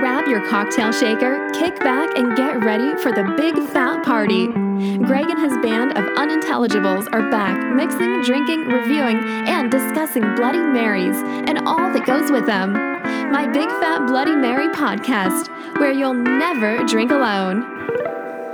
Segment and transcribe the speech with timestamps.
[0.00, 4.48] Grab your cocktail shaker, kick back, and get ready for the big fat party.
[4.48, 11.16] Greg and his band of unintelligibles are back, mixing, drinking, reviewing, and discussing Bloody Marys
[11.48, 12.72] and all that goes with them.
[13.30, 17.62] My Big Fat Bloody Mary podcast, where you'll never drink alone.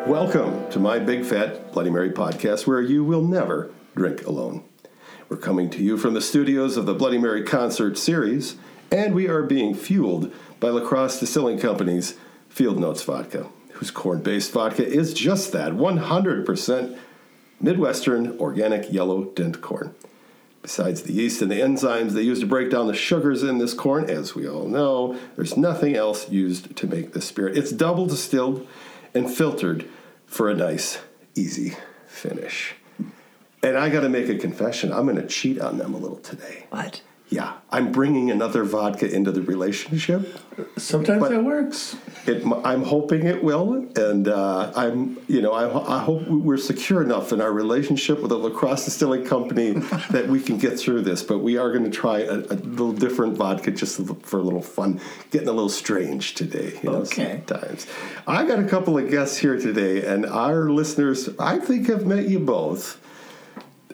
[0.07, 4.63] Welcome to my Big Fat Bloody Mary podcast, where you will never drink alone.
[5.31, 8.57] We're coming to you from the studios of the Bloody Mary concert series,
[8.93, 12.17] and we are being fueled by La Crosse Distilling Company's
[12.49, 16.99] Field Notes Vodka, whose corn based vodka is just that 100%
[17.61, 19.95] Midwestern organic yellow dent corn.
[20.63, 23.73] Besides the yeast and the enzymes they use to break down the sugars in this
[23.73, 27.57] corn, as we all know, there's nothing else used to make this spirit.
[27.57, 28.67] It's double distilled
[29.15, 29.89] and filtered
[30.27, 30.99] for a nice,
[31.35, 32.75] easy finish.
[33.63, 34.93] And I got to make a confession.
[34.93, 36.67] I'm going to cheat on them a little today.
[36.71, 37.03] What?
[37.31, 40.37] Yeah, I'm bringing another vodka into the relationship.
[40.77, 41.97] Sometimes But- that works.
[42.27, 47.03] It, I'm hoping it will, and uh, I'm, you know, I, I hope we're secure
[47.03, 49.71] enough in our relationship with the lacrosse distilling company
[50.11, 51.23] that we can get through this.
[51.23, 54.61] But we are going to try a, a little different vodka just for a little
[54.61, 55.01] fun,
[55.31, 56.79] getting a little strange today.
[56.83, 57.43] You know, Okay.
[57.47, 57.87] sometimes.
[58.27, 62.29] I got a couple of guests here today, and our listeners, I think, have met
[62.29, 63.00] you both.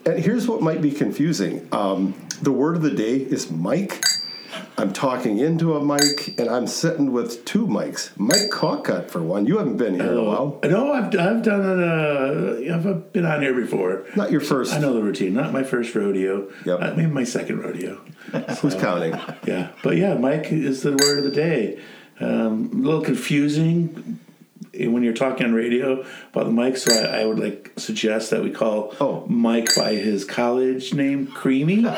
[0.07, 1.69] And here's what might be confusing.
[1.73, 4.05] Um, the word of the day is Mike.
[4.79, 8.11] I'm talking into a mic, and I'm sitting with two mics.
[8.17, 9.47] Mike Caucutt, for one.
[9.47, 10.61] You haven't been here in a while.
[10.63, 12.71] No, I've, I've done it.
[12.71, 14.07] Uh, I've been on here before.
[14.15, 14.75] Not your first.
[14.75, 15.35] I know the routine.
[15.35, 16.53] Not my first rodeo.
[16.65, 16.81] Yep.
[16.81, 18.01] Uh, maybe my second rodeo.
[18.61, 19.19] Who's counting?
[19.45, 21.81] Yeah, but yeah, Mike is the word of the day.
[22.21, 24.21] Um, a little confusing
[24.75, 28.31] Eh, when you're talking on radio about the mic, so I, I would like suggest
[28.31, 29.25] that we call Oh.
[29.29, 31.85] Mike by his college name, Creamy.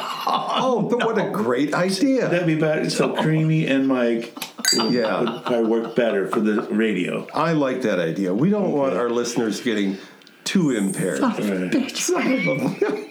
[0.61, 2.29] Oh, but what a great idea!
[2.29, 2.91] That'd be better.
[2.91, 4.37] So Creamy and Mike
[4.77, 5.21] would, Yeah.
[5.21, 7.27] would probably work better for the radio.
[7.35, 8.35] I like that idea.
[8.35, 9.97] We don't want our listeners getting
[10.45, 11.21] too impaired.
[11.21, 11.91] Right.
[11.97, 12.47] Son of
[12.83, 13.09] a-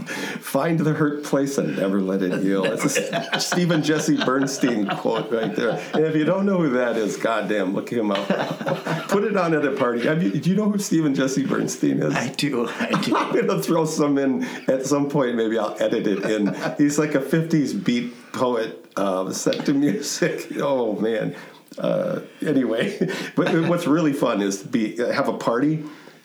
[0.56, 2.62] Find the hurt place and never let it heal.
[2.62, 5.78] That's a Steven Jesse Bernstein quote right there.
[5.92, 8.26] And if you don't know who that is, goddamn, look him up.
[9.08, 10.04] Put it on at a party.
[10.04, 12.14] Do you know who Steven Jesse Bernstein is?
[12.14, 12.66] I do.
[12.70, 13.14] I do.
[13.18, 15.36] I'm gonna throw some in at some point.
[15.36, 16.56] Maybe I'll edit it in.
[16.78, 20.56] He's like a '50s beat poet uh, set to music.
[20.56, 21.36] Oh man.
[21.76, 22.98] Uh, anyway,
[23.34, 25.84] but what's really fun is to be have a party.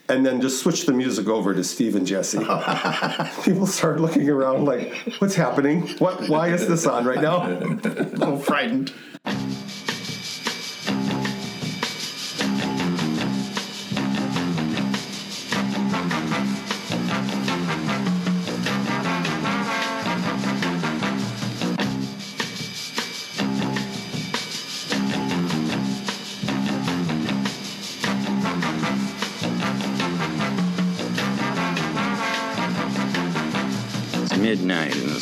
[0.09, 2.39] And then just switch the music over to Steven Jesse.
[3.43, 5.87] People start looking around like, "What's happening?
[5.99, 6.27] What?
[6.27, 8.93] Why is this on right now?" a little frightened.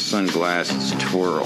[0.09, 1.46] Sunglasses twirl.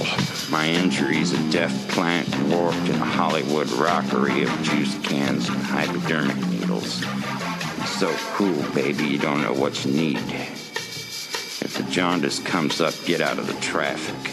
[0.50, 6.38] My injury's a deaf plant warped in a Hollywood rockery of juice cans and hypodermic
[6.48, 7.04] needles.
[7.04, 10.18] It's so cool, baby, you don't know what you need.
[10.18, 14.32] If the jaundice comes up, get out of the traffic.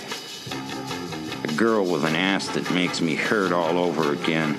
[1.43, 4.57] A girl with an ass that makes me hurt all over again.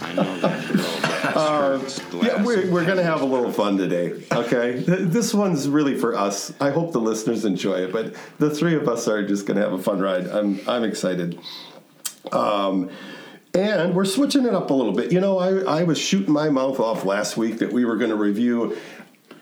[0.00, 1.78] I know that girl Uh,
[2.22, 4.72] Yeah, we're, we're going to have a little fun today, okay?
[4.86, 6.52] This one's really for us.
[6.60, 9.62] I hope the listeners enjoy it, but the three of us are just going to
[9.62, 10.26] have a fun ride.
[10.26, 11.38] I'm, I'm excited.
[12.32, 12.90] Um,
[13.54, 15.12] and we're switching it up a little bit.
[15.12, 18.10] You know, I, I was shooting my mouth off last week that we were going
[18.10, 18.76] to review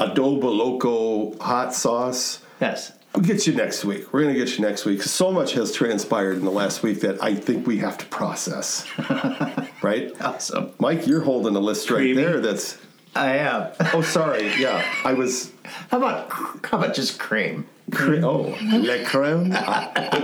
[0.01, 2.41] Adobo Loco hot sauce.
[2.61, 2.93] Yes.
[3.15, 4.13] We'll get you next week.
[4.13, 5.03] We're going to get you next week.
[5.03, 8.87] So much has transpired in the last week that I think we have to process.
[9.83, 10.13] right?
[10.21, 10.73] Awesome.
[10.79, 12.23] Mike, you're holding a list right Creamy.
[12.23, 12.79] there that's
[13.15, 13.73] I am.
[13.93, 14.53] Oh, sorry.
[14.57, 15.53] Yeah, I was.
[15.91, 16.31] How about
[16.65, 17.67] how about just cream?
[17.91, 19.51] Cre- oh, le creme.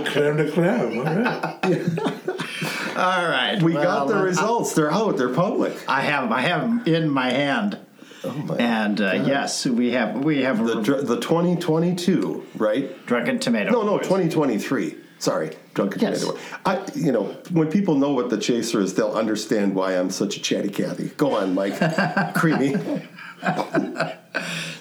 [0.05, 0.99] Creme de creme.
[0.99, 2.97] All right.
[2.97, 3.61] All right.
[3.61, 4.73] We well, got the uh, results.
[4.73, 5.17] They're out.
[5.17, 5.73] They're public.
[5.89, 7.77] I have I have them in my hand,
[8.23, 8.55] Oh my.
[8.57, 13.05] and uh, yes, we have we have The dr- the 2022, right?
[13.05, 13.71] drunken tomato.
[13.71, 14.95] No, no, 2023.
[15.19, 16.21] Sorry, drunken Yes.
[16.21, 16.39] tomato.
[16.65, 20.37] I, you know, when people know what the chaser is, they'll understand why I'm such
[20.37, 21.09] a chatty Cathy.
[21.17, 21.73] Go on, Mike.
[22.35, 22.75] Creamy.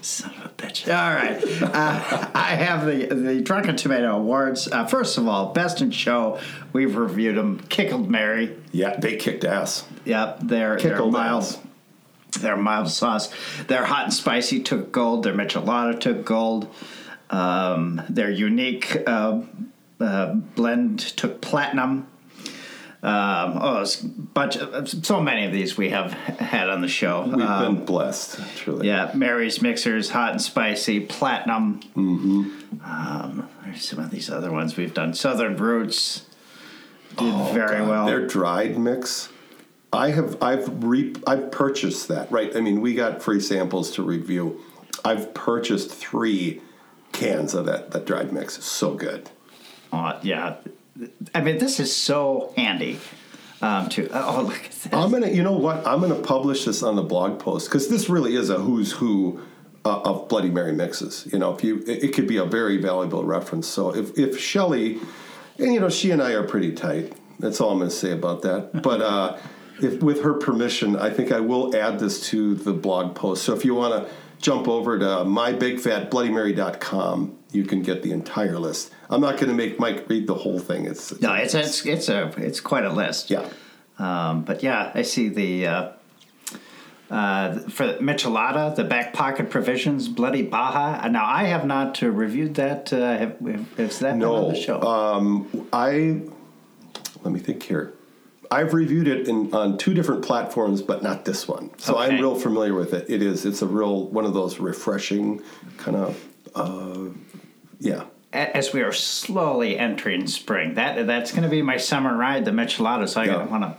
[0.02, 0.86] Son of a bitch.
[0.88, 1.42] All right.
[1.62, 4.68] Uh, I have the, the Drunken Tomato Awards.
[4.70, 6.38] Uh, first of all, Best in Show.
[6.72, 7.60] We've reviewed them.
[7.68, 8.56] Kickled Mary.
[8.72, 9.84] Yeah, they kicked ass.
[10.04, 10.40] Yep.
[10.42, 11.42] They're, they're Kickled mild.
[11.44, 11.58] ass.
[12.40, 13.31] Their mild sauce.
[13.67, 15.23] Their hot and spicy took gold.
[15.23, 16.73] Their michelada took gold.
[17.31, 19.40] Um, their unique uh,
[20.00, 22.08] uh, blend took platinum.
[23.02, 26.88] Um, oh, it's a bunch of, so many of these we have had on the
[26.88, 27.23] show.
[27.23, 28.88] We've Um, been blessed, truly.
[28.88, 31.81] yeah, Mary's Mixers, Hot and Spicy, Platinum.
[31.94, 32.50] Mm-hmm.
[32.84, 35.14] Um, there's some of these other ones we've done.
[35.14, 36.23] Southern Roots
[37.17, 38.06] did very God, well.
[38.06, 39.28] Their dried mix.
[39.96, 42.54] I have I've re I've purchased that right.
[42.56, 44.60] I mean, we got free samples to review.
[45.04, 46.60] I've purchased three
[47.12, 48.62] cans of that that dried mix.
[48.64, 49.31] So good.
[49.93, 50.56] Uh, yeah,
[51.34, 53.00] I mean this is so handy.
[53.62, 54.88] Um, to oh look at this.
[54.93, 55.87] I'm gonna, you know what?
[55.87, 59.40] I'm gonna publish this on the blog post because this really is a who's who
[59.87, 61.26] uh, of Bloody Mary mixes.
[61.32, 63.66] You know, if you, it, it could be a very valuable reference.
[63.66, 64.99] So if if Shelley,
[65.58, 67.14] and you know, she and I are pretty tight.
[67.38, 68.70] That's all I'm gonna say about that.
[68.82, 69.38] But uh,
[69.81, 73.44] if with her permission, I think I will add this to the blog post.
[73.44, 75.25] So if you want to jump over to
[76.25, 78.93] mybigfatbloodymary.com, you can get the entire list.
[79.08, 80.87] I'm not going to make Mike read the whole thing.
[80.87, 83.31] It's No, it's it's it's a it's quite a list.
[83.31, 83.49] yeah.
[83.99, 85.88] Um, but yeah, I see the uh,
[87.11, 91.00] uh, for Michelada, the back pocket provisions, Bloody Baja.
[91.02, 92.93] Uh, Now I have not uh, reviewed that.
[92.93, 93.38] Uh, have,
[93.78, 94.82] has that been No, on the show?
[94.82, 96.20] um, I
[97.23, 97.94] let me think here.
[98.50, 101.70] I've reviewed it in on two different platforms, but not this one.
[101.78, 103.08] So I'm real familiar with it.
[103.10, 103.44] It is.
[103.44, 105.43] It's a real one of those refreshing
[105.78, 106.25] kind of.
[106.54, 107.10] Uh,
[107.78, 108.04] yeah.
[108.32, 112.50] As we are slowly entering spring, that that's going to be my summer ride, the
[112.50, 113.08] Michelada.
[113.08, 113.44] So I Yeah.
[113.46, 113.76] want to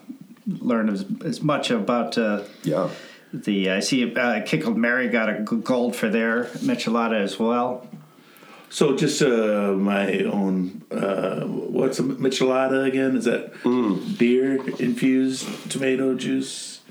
[0.65, 2.89] learn as, as much about uh, Yeah.
[3.33, 3.71] the.
[3.71, 7.87] I see uh, Kickled Mary got a gold for their Michelada as well.
[8.69, 10.83] So just uh, my own.
[10.91, 13.15] Uh, what's a michelada again?
[13.17, 14.17] Is that Mm.
[14.17, 16.81] beer infused tomato juice?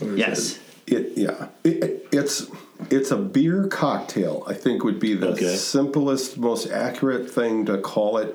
[0.00, 0.58] Or Yes.
[0.86, 1.48] It yeah.
[1.64, 2.46] It, it- it's
[2.90, 4.44] it's a beer cocktail.
[4.46, 5.56] I think would be the Okay.
[5.56, 8.34] simplest, most accurate thing to call it.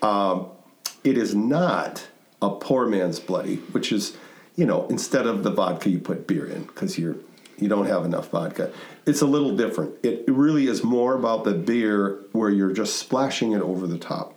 [0.00, 0.46] Um,
[1.02, 2.06] it is not
[2.40, 4.16] a poor man's bloody, which is
[4.56, 7.16] you know instead of the vodka you put beer in because you're
[7.58, 8.72] you don't have enough vodka.
[9.06, 9.94] It's a little different.
[10.02, 14.30] It really is more about the beer where you're just splashing it over the top.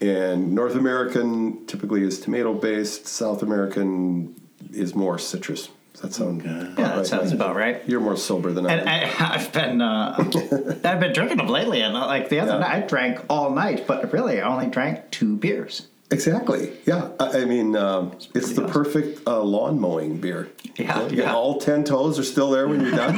[0.00, 3.06] And North American typically is tomato based.
[3.06, 4.34] South American
[4.72, 5.68] is more citrus.
[5.92, 6.42] Does that sound?
[6.44, 7.82] Yeah, that sounds about right.
[7.86, 9.10] You're more sober than I And am.
[9.18, 10.14] I, I've been uh,
[10.84, 12.58] I've been drinking them lately, and uh, like the other Yeah.
[12.60, 15.88] night, I drank all night, but really I only drank two beers.
[16.10, 16.72] Exactly.
[16.86, 17.10] Yeah.
[17.20, 18.72] I, I mean, um, it's, pretty the awesome.
[18.72, 20.48] perfect uh, lawn mowing beer.
[20.76, 21.34] Yeah, You yeah.
[21.34, 23.16] All ten toes are still there when you're done.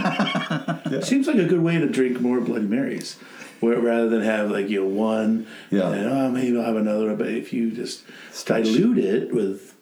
[0.93, 3.17] It seems like a good way to drink more Bloody Marys,
[3.61, 5.91] where rather than have like you know one, Yeah.
[5.91, 7.17] and oh maybe I'll have another.
[7.17, 8.05] But if you just
[8.45, 9.75] dilute it with,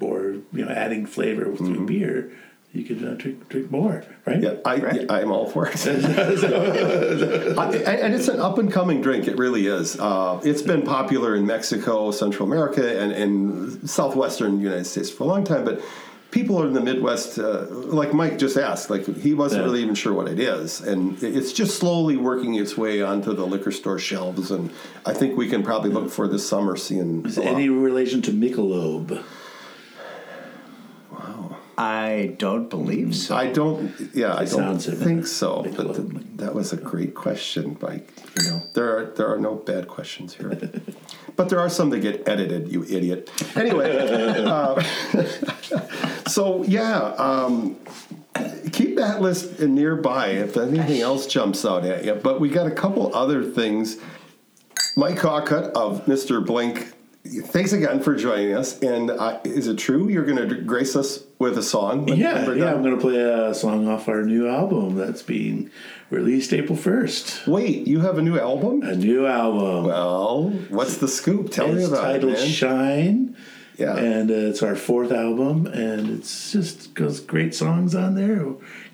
[0.00, 2.30] or you know, adding flavor through beer,
[2.74, 4.42] you could uh, drink drink more, right?
[4.42, 5.02] Yeah, I, Right.
[5.02, 5.86] yeah, I'm all for it.
[5.86, 9.26] I- and and it's an up and coming drink.
[9.28, 9.98] It really is.
[9.98, 15.26] Uh, it's been popular in Mexico, Central America, and, and southwestern United States for a
[15.26, 15.64] long time.
[15.64, 15.80] But
[16.32, 19.66] people in the Midwest, uh, like Mike just asked, like he wasn't Yeah.
[19.66, 23.46] really even sure what it is, and it's just slowly working its way onto the
[23.46, 24.50] liquor store shelves.
[24.50, 24.70] And
[25.06, 28.32] I think we can probably look for this summer seeing Is a any relation to
[28.32, 29.22] Michelob?
[31.76, 33.36] I don't believe so.
[33.36, 33.92] I don't.
[34.14, 35.62] Yeah, I don't think so.
[35.76, 38.12] But th- that was a great question, Mike.
[38.42, 40.50] You know, there are there are no bad questions here,
[41.36, 42.70] but there are some that get edited.
[42.70, 43.30] You idiot.
[43.56, 43.90] Anyway,
[44.46, 44.82] uh,
[46.28, 47.76] so yeah, um,
[48.72, 52.14] keep that list nearby if anything else jumps out at you.
[52.14, 53.96] But we got a couple other things.
[54.96, 56.44] Mike Caucutt of Mr.
[56.44, 56.93] Blink.
[57.26, 58.78] Thanks again for joining us.
[58.80, 62.06] And uh, is it true you're going to grace us with a song?
[62.06, 62.74] Yeah, yeah.
[62.74, 65.70] I'm going to play a song off our new album that's being
[66.10, 67.46] released April 1st.
[67.46, 68.82] Wait, you have a new album?
[68.82, 69.86] A new album.
[69.86, 71.50] Well, what's the scoop?
[71.50, 72.48] Tell me about titled it, man.
[72.48, 73.36] Shine.
[73.78, 73.96] Yeah.
[73.96, 78.46] And uh, it's our fourth album, and it's just goes great songs on there.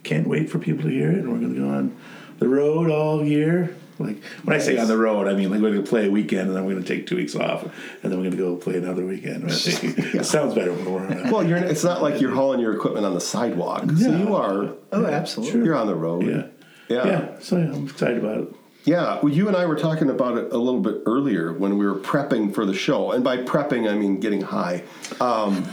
[0.05, 1.19] Can't wait for people to hear it.
[1.19, 1.97] And we're going to go on
[2.39, 3.77] the road all year.
[4.01, 6.11] Like when I say on the road, I mean like we're going to play a
[6.11, 8.37] weekend, and then we're going to take two weeks off, and then we're going to
[8.37, 9.45] go play another weekend.
[9.49, 11.59] it sounds better when we're on well, you're.
[11.59, 13.91] It's not like you're hauling your equipment on the sidewalk.
[13.91, 14.75] So you are.
[14.93, 15.65] oh, absolutely.
[15.65, 16.27] You're on the road.
[16.27, 16.47] Yeah.
[16.89, 17.07] Yeah.
[17.07, 18.55] Yeah, so yeah, I'm excited about it.
[18.85, 21.87] Yeah, well, you and I were talking about it a little bit earlier when we
[21.87, 24.83] were prepping for the show, and by prepping I mean getting high.
[25.21, 25.69] Um,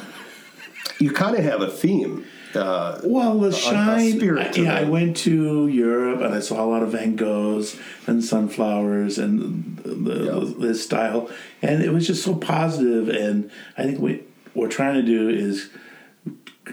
[1.00, 2.26] you kind of have a theme.
[2.58, 4.18] Uh, Well, the shine.
[4.18, 7.16] spirit I, to yeah, I went to Europe and I saw a lot of Van
[7.16, 10.54] Goghs and sunflowers and the, the, Yeah.
[10.60, 11.30] this style,
[11.62, 13.10] and it was just so positive.
[13.10, 14.22] And I think what
[14.56, 15.70] we're trying to do is,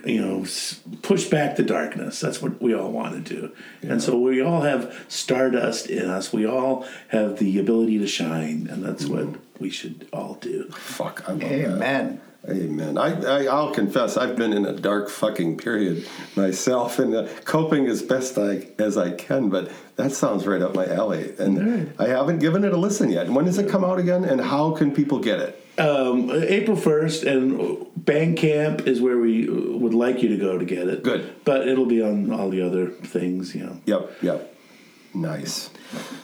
[0.05, 0.45] you know,
[1.03, 2.19] push back the darkness.
[2.21, 3.53] That's what we all want to do.
[3.83, 6.33] And so we all have stardust in us.
[6.33, 9.29] We all have the ability to shine, and that's what
[9.61, 10.69] we should all do.
[10.73, 11.53] fuck, I love that.
[11.53, 12.21] Amen.
[12.49, 12.99] Amen.
[12.99, 17.87] I, I I'll confess I've been in a dark fucking period myself, and uh, coping
[17.87, 19.49] as best I as I can.
[19.49, 23.29] But that sounds right up my alley, and I haven't given it a listen yet.
[23.31, 25.61] When does it come out again, and how can people get it?
[25.77, 30.87] Um, April 1st, and Bandcamp is where we would like you to go to get
[30.87, 31.03] it.
[31.03, 31.45] Good.
[31.45, 33.81] But it'll be on all the other things, you know.
[33.87, 34.55] Yep, yep.
[35.15, 35.71] Nice.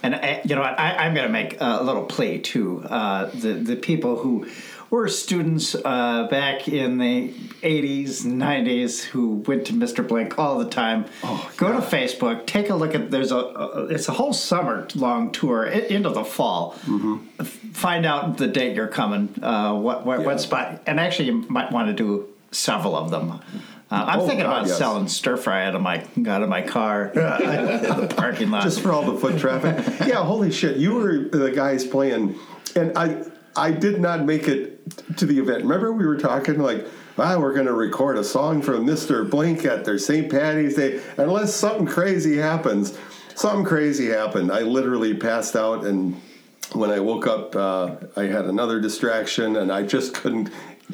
[0.03, 0.79] And I, you know what?
[0.79, 2.83] I, I'm going to make a little plea too.
[2.85, 4.49] Uh, the the people who
[4.91, 7.29] were students uh, back in the
[7.63, 10.07] 80s, 90s who went to Mr.
[10.07, 11.07] Blink all the time.
[11.23, 13.11] Oh, Go to Facebook, take a look at.
[13.11, 16.75] There's a, a it's a whole summer long tour i- into the fall.
[16.87, 17.45] Mm-hmm.
[17.45, 19.29] Find out the date you're coming.
[19.43, 20.27] Uh, what what, Yeah.
[20.27, 20.83] what spot?
[20.87, 23.31] And actually, you might want to do several of them.
[23.33, 23.39] Uh,
[23.91, 24.79] I'm Oh, thinking God, about yes.
[24.79, 27.15] selling stir fry out of my out of my car in
[28.01, 28.63] the parking lot.
[28.65, 29.85] Just for all the foot traffic.
[30.09, 30.77] yeah, holy shit!
[30.79, 32.37] You were the guys playing,
[32.77, 33.25] and I
[33.57, 35.63] I did not make it to the event.
[35.63, 36.87] Remember we were talking like.
[37.17, 39.29] Wow, we're going to record a song from Mr.
[39.29, 40.31] Blink at their St.
[40.31, 41.03] Patty's Day.
[41.19, 42.97] Unless something crazy happens,
[43.35, 44.51] something crazy happened.
[44.51, 46.19] I literally passed out, and
[46.73, 50.51] when I woke up, uh, I had another distraction, and I just couldn't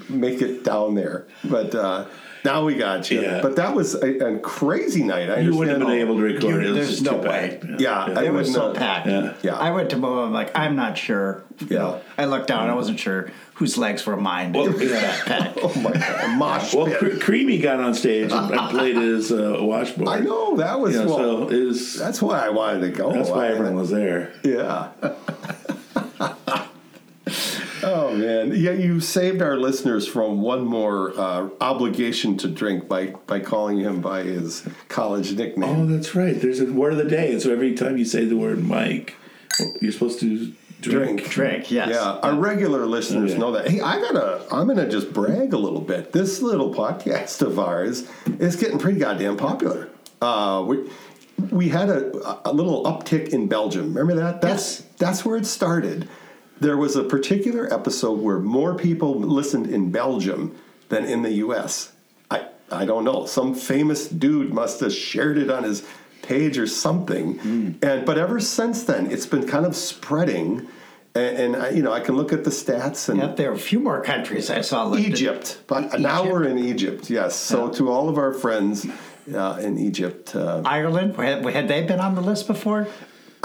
[0.09, 1.27] make it down there.
[1.45, 2.07] But uh,
[2.45, 3.23] now we got you.
[3.23, 3.41] Yeah.
[3.43, 5.29] But that was a, a crazy night.
[5.31, 6.71] I You wouldn't have been understand able to record You- it.
[6.71, 7.59] It there's no way.
[7.63, 7.81] bad.
[7.81, 9.07] Yeah, I it was wouldn't so packed.
[9.09, 9.35] Yeah.
[9.43, 9.57] Yeah.
[9.57, 10.25] I went to Mo.
[10.25, 11.43] I'm like, I'm not sure.
[11.69, 11.99] Yeah.
[12.19, 12.69] I looked down.
[12.69, 14.53] I wasn't sure whose legs were mine.
[14.53, 15.59] Well, it was that packed.
[15.63, 16.99] Oh my god, mosh Well, pit.
[16.99, 20.09] Cre- Creamy got on stage and and played his uh, washboard.
[20.11, 22.91] I know that was You know, well, so it was, that's why I wanted to
[22.91, 23.11] go.
[23.13, 24.33] that's why everyone was there.
[24.45, 24.91] Yeah.
[27.97, 28.73] oh man, yeah.
[28.73, 34.01] You saved our listeners from one more uh, obligation to drink by by calling him
[34.01, 35.81] by his college nickname.
[35.81, 36.41] Oh, that's right.
[36.41, 39.17] There's a word of the day, and so every time you say the word Mike,
[39.81, 41.21] you're supposed to drink.
[41.21, 41.31] Drink.
[41.31, 41.89] Drink, yes.
[41.91, 43.39] Yeah, our regular listeners yeah.
[43.39, 43.69] know that.
[43.69, 46.13] Hey, I gotta, I'm gonna just brag a little bit.
[46.13, 49.89] This little podcast of ours is getting pretty goddamn popular.
[50.21, 50.91] Uh, we
[51.51, 53.95] we had a, a little uptick in Belgium.
[53.95, 54.41] Remember that?
[54.41, 56.09] That's that's where it started.
[56.61, 60.57] There was a particular episode where more people listened in Belgium
[60.89, 61.93] than in the U.S.
[62.31, 63.27] I I don't know.
[63.27, 65.87] Some famous dude must have shared it on his
[66.23, 67.79] page or something.
[67.83, 70.67] And but ever since then, it's been kind of spreading.
[71.15, 73.55] And, and I, you know, I can look at the stats and Yep, there are
[73.55, 75.13] a few more countries I saw listed.
[75.13, 75.61] Egypt.
[75.67, 77.09] But now we're in Egypt.
[77.09, 77.35] Yes.
[77.37, 78.87] So to all of our friends
[79.35, 82.89] uh, in Egypt, uh, Ireland, had, had they been on the list before?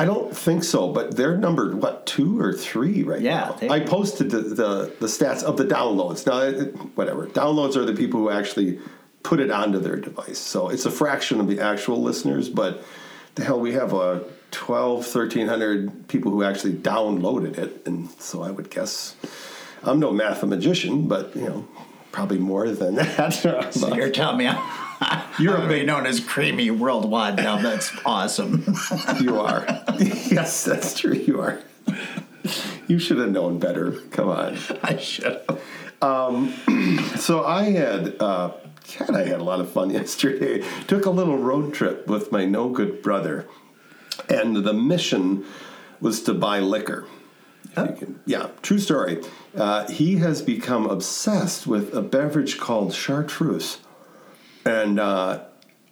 [0.02, 3.70] I don't think so, but they're numbered what two or three right Yeah, now.
[3.74, 6.26] I posted the, the the stats of the downloads.
[6.26, 8.80] Now, it- whatever downloads are the people who actually
[9.24, 10.40] put it onto their device.
[10.40, 12.84] So it's a fraction of the actual listeners, but
[13.36, 18.52] the hell, we have a 12, 1300 people who actually downloaded it, and so I
[18.52, 19.16] would guess
[19.84, 21.68] I'm no mathematician, but you know,
[22.12, 23.34] probably more than that.
[23.74, 24.58] So you're telling me I'm,
[25.40, 27.58] You're a I'm gonna be big- known as Creamy Worldwide now.
[27.62, 28.64] That's awesome.
[29.22, 29.66] You are.
[30.00, 31.14] yes, that's true.
[31.14, 31.60] You are.
[32.88, 33.92] You should have known better.
[34.12, 34.58] Come on.
[34.84, 35.62] I should have.
[37.20, 38.52] So I had, uh,
[38.98, 40.64] God, I had a lot of fun yesterday.
[40.88, 43.48] Took a little road trip with my no good brother,
[44.28, 45.46] and the mission
[46.00, 47.06] was to buy liquor.
[47.78, 49.22] You can- yeah, true story.
[49.56, 53.78] Uh, he has become obsessed with a beverage called chartreuse,
[54.66, 55.44] and uh,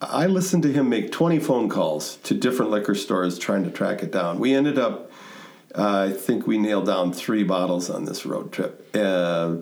[0.02, 4.04] I listened to him make 20 phone calls to different liquor stores trying to track
[4.04, 4.40] it down.
[4.40, 5.12] We ended up,
[5.76, 8.90] uh, I think we nailed down three bottles on this road trip.
[8.96, 9.56] Uh,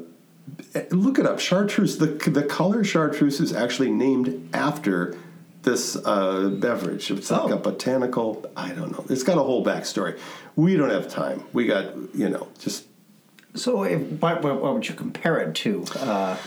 [0.91, 1.39] look it up.
[1.39, 1.97] Chartreuse.
[1.97, 5.17] The the color chartreuse is actually named after
[5.63, 7.11] this uh, beverage.
[7.11, 7.53] It's like Oh.
[7.53, 8.49] a botanical.
[8.55, 9.03] I don't know.
[9.09, 10.17] It's got a whole backstory.
[10.55, 11.43] We don't have time.
[11.51, 12.85] We got you know just.
[13.55, 15.83] So, if, what, what, what would you compare it to?
[15.99, 16.37] Uh,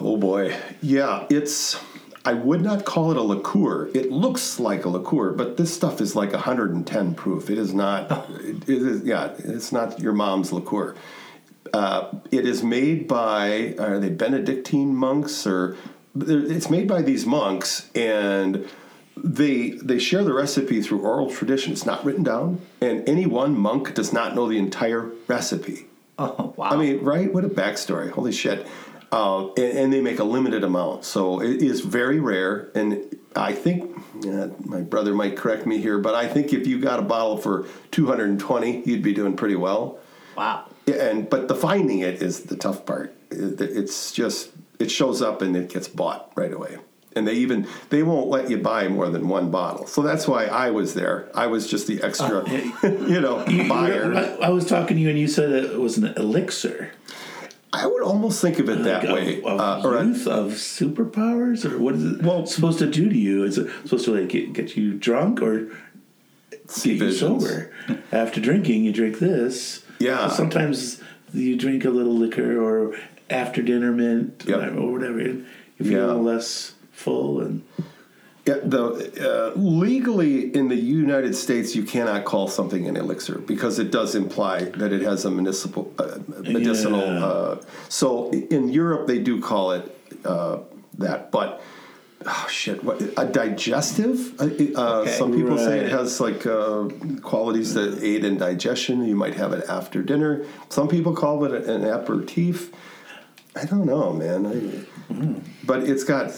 [0.00, 1.26] Oh boy, yeah.
[1.30, 1.78] It's.
[2.24, 3.90] I would not call it a liqueur.
[3.94, 7.48] It looks like a liqueur, but this stuff is like 110 proof.
[7.48, 8.28] It is not.
[8.40, 10.94] It is, yeah, it's not your mom's liqueur.
[11.72, 15.76] Uh, it is made by are they Benedictine monks or
[16.18, 18.68] it's made by these monks and
[19.16, 21.72] they they share the recipe through oral tradition.
[21.72, 25.86] It's not written down, and any one monk does not know the entire recipe.
[26.18, 26.70] oh, wow.
[26.70, 27.32] I mean, right?
[27.32, 28.10] What a backstory!
[28.10, 28.66] Holy shit!
[29.12, 32.70] Uh, and, and they make a limited amount, so it is very rare.
[32.76, 33.90] And I think
[34.26, 37.36] uh, my brother might correct me here, but I think if you got a bottle
[37.36, 39.98] for two hundred and twenty, you'd be doing pretty well.
[40.36, 40.66] wow.
[40.86, 43.14] Yeah, and but the finding it is the tough part.
[43.30, 46.78] It's just it shows up and it gets bought right away.
[47.16, 49.86] And they even they won't let you buy more than one bottle.
[49.88, 51.28] So that's why I was there.
[51.34, 52.48] I was just the extra,
[52.84, 54.14] you know, You- you- buyer.
[54.14, 56.92] I, I was talking to you, and you said it was an elixir.
[57.72, 59.38] I would almost think of it that Like, way.
[59.42, 62.90] Of, of uh, or a- youth, of superpowers, or what is it Well- supposed to
[62.90, 63.44] do to you?
[63.44, 65.68] Is it supposed to like get, get you drunk or
[66.66, 67.70] see get you sober?
[68.12, 69.84] After drinking, you drink this.
[70.00, 70.28] Yeah.
[70.28, 71.00] Sometimes
[71.32, 72.96] you drink a little liquor or
[73.28, 74.72] after dinner mint Yep.
[74.76, 75.20] or whatever.
[75.20, 75.44] You
[75.78, 76.12] feel Yeah.
[76.12, 77.62] a less full and
[78.50, 83.78] Yeah, the uh, legally in the United States, you cannot call something an elixir because
[83.78, 86.18] it does imply that it has a municipal uh,
[86.56, 87.00] medicinal.
[87.00, 87.24] Yeah.
[87.24, 89.84] Uh, so in Europe, they do call it
[90.24, 90.58] uh,
[90.98, 91.62] that, but.
[92.26, 92.84] Oh shit!
[92.84, 94.38] What a digestive?
[94.38, 95.10] Uh, Okay.
[95.20, 96.84] some people say it has like uh,
[97.22, 99.06] qualities that aid in digestion.
[99.06, 100.44] You might have it after dinner.
[100.68, 102.70] Some people call it an aperitif.
[103.56, 104.46] I don't know, man.
[104.46, 105.34] I,
[105.66, 106.30] But it's got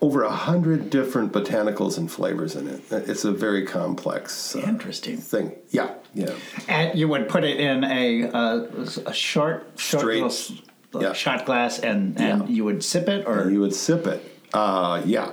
[0.00, 2.80] over a hundred different botanicals and flavors in it.
[2.90, 5.18] It's a very complex uh, Interesting.
[5.18, 5.52] thing.
[5.70, 6.30] Yeah, yeah.
[6.68, 8.66] And you would put it in a uh,
[9.06, 10.22] a short, short Straight.
[10.22, 11.12] little Yeah.
[11.12, 12.54] shot glass, and and Yeah.
[12.56, 14.22] you would sip it, or And you would sip it.
[14.54, 15.32] Uh, yeah.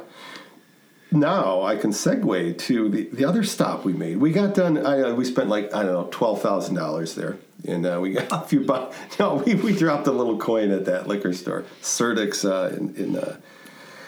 [1.11, 4.17] Now I can segue to the, the other stop we made.
[4.17, 4.85] We got done.
[4.85, 7.37] I, uh, we spent like I don't know twelve thousand dollars there,
[7.67, 8.61] and uh, we got a few.
[8.61, 12.95] Bu- no, we, we dropped a little coin at that liquor store, Surdyk's uh, in,
[12.95, 13.37] in uh,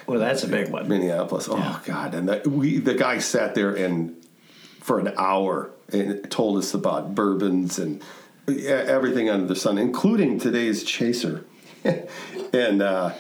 [0.08, 0.88] well, that's a big one.
[0.88, 1.48] Minneapolis.
[1.50, 2.14] Oh God!
[2.14, 4.16] And that, we the guy sat there and
[4.80, 8.02] for an hour and told us about bourbons and
[8.48, 11.46] everything under the sun, including today's chaser.
[12.54, 13.14] and uh,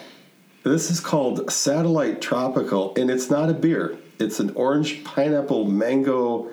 [0.63, 3.97] this is called Satellite Tropical, and it's not a beer.
[4.19, 6.49] It's an orange pineapple mango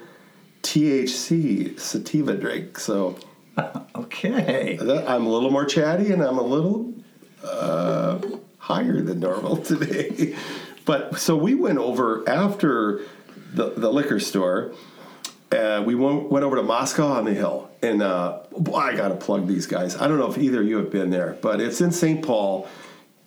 [0.63, 2.79] THC sativa drink.
[2.79, 3.19] So
[3.95, 4.79] Okay.
[4.81, 6.93] I'm a little more chatty and I'm a little
[7.45, 8.19] uh,
[8.59, 10.37] higher than normal today.
[10.85, 13.03] but so we went over after
[13.53, 14.73] the, the liquor store.
[15.53, 17.71] Uh, we went, went over to Moscow on the Hill.
[17.83, 19.97] And uh, boy, I got to plug these guys.
[19.97, 22.25] I don't know if either of you have been there, but it's in St.
[22.25, 22.69] Paul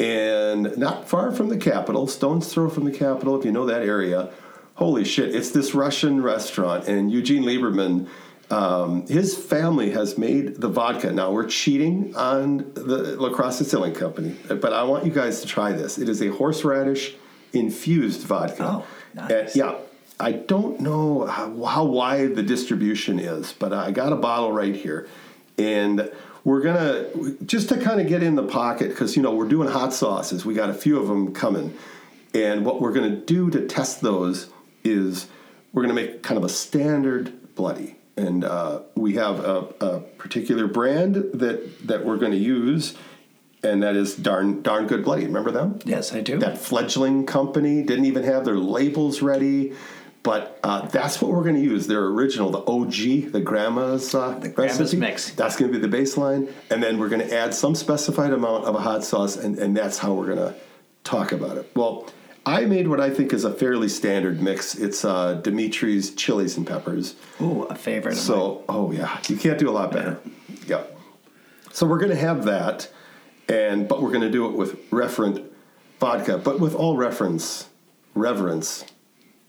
[0.04, 3.84] and not far from the capital, stone's throw from the capital, if you know that
[3.84, 4.30] area.
[4.76, 6.88] Holy shit, it's this Russian restaurant.
[6.88, 8.08] And Eugene Lieberman,
[8.50, 11.12] um, his family has made the vodka.
[11.12, 15.48] Now, we're cheating on the La Crosse Distilling Company, but I want you guys to
[15.48, 15.98] try this.
[15.98, 17.16] It is a horseradish
[17.54, 18.84] infused vodka.
[18.84, 19.32] Oh, nice.
[19.32, 19.76] And, yeah.
[20.20, 24.76] I don't know how, how wide the distribution is, but I got a bottle right
[24.76, 25.08] here.
[25.58, 26.12] And
[26.44, 29.70] we're to, just to kind of get in the pocket, because, you know, we're doing
[29.70, 30.46] hot sauces.
[30.46, 31.78] We got a few of them coming.
[32.34, 34.50] And what we're to do to test those
[34.84, 35.28] is
[35.72, 37.96] we're to make kind of a standard bloody.
[38.18, 42.96] And uh, we have a, a particular brand that, that we're to use,
[43.64, 45.26] and that is Darn, Darn Good Bloody.
[45.26, 45.80] Remember them?
[45.86, 46.38] Yes, I do.
[46.40, 49.74] that fledgling company didn't even have their labels ready
[50.24, 54.38] but uh, that's what we're going to use their original the og the grandma's uh,
[54.40, 55.32] the grandma's mix.
[55.32, 58.66] that's going to be the baseline and then we're going to add some specified amount
[58.66, 60.56] of a hot sauce and, and that's how we're going to
[61.04, 62.08] talk about it well
[62.46, 66.66] i made what i think is a fairly standard mix it's uh, demitri's chilies and
[66.66, 68.14] peppers Ooh, a favorite.
[68.14, 68.26] of mine.
[68.26, 70.20] so, oh yeah, you can't do a lot better.
[70.68, 70.84] Yeah.
[71.72, 72.90] So we're going to have that,
[73.50, 75.44] and but we're going to do it with referent
[76.00, 77.68] vodka, but with all reference,
[78.14, 78.86] reverence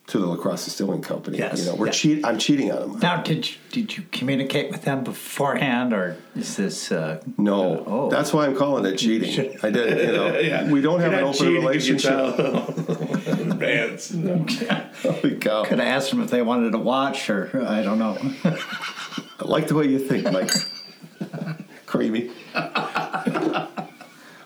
[0.07, 1.39] to the La Crosse Distilling Company.
[1.39, 1.61] Yes.
[1.65, 1.93] You know, we're Yeah.
[1.93, 2.27] cheat.
[2.27, 2.99] I'm cheating on them.
[3.01, 6.93] Now, did you, did you communicate with them beforehand, or is this?
[6.93, 8.11] Uh, No, oh.
[8.11, 9.57] that's why I'm calling it cheating.
[9.63, 10.07] I did.
[10.07, 10.71] You know, yeah.
[10.71, 12.37] we don't have You're an open cheating if you relationship.
[12.37, 14.11] tell Bands.
[15.03, 15.65] Holy cow!
[15.65, 18.19] could have asked them if they wanted to watch, or I don't know.
[18.45, 20.51] I like the way you think, Mike.
[21.87, 22.31] Creamy.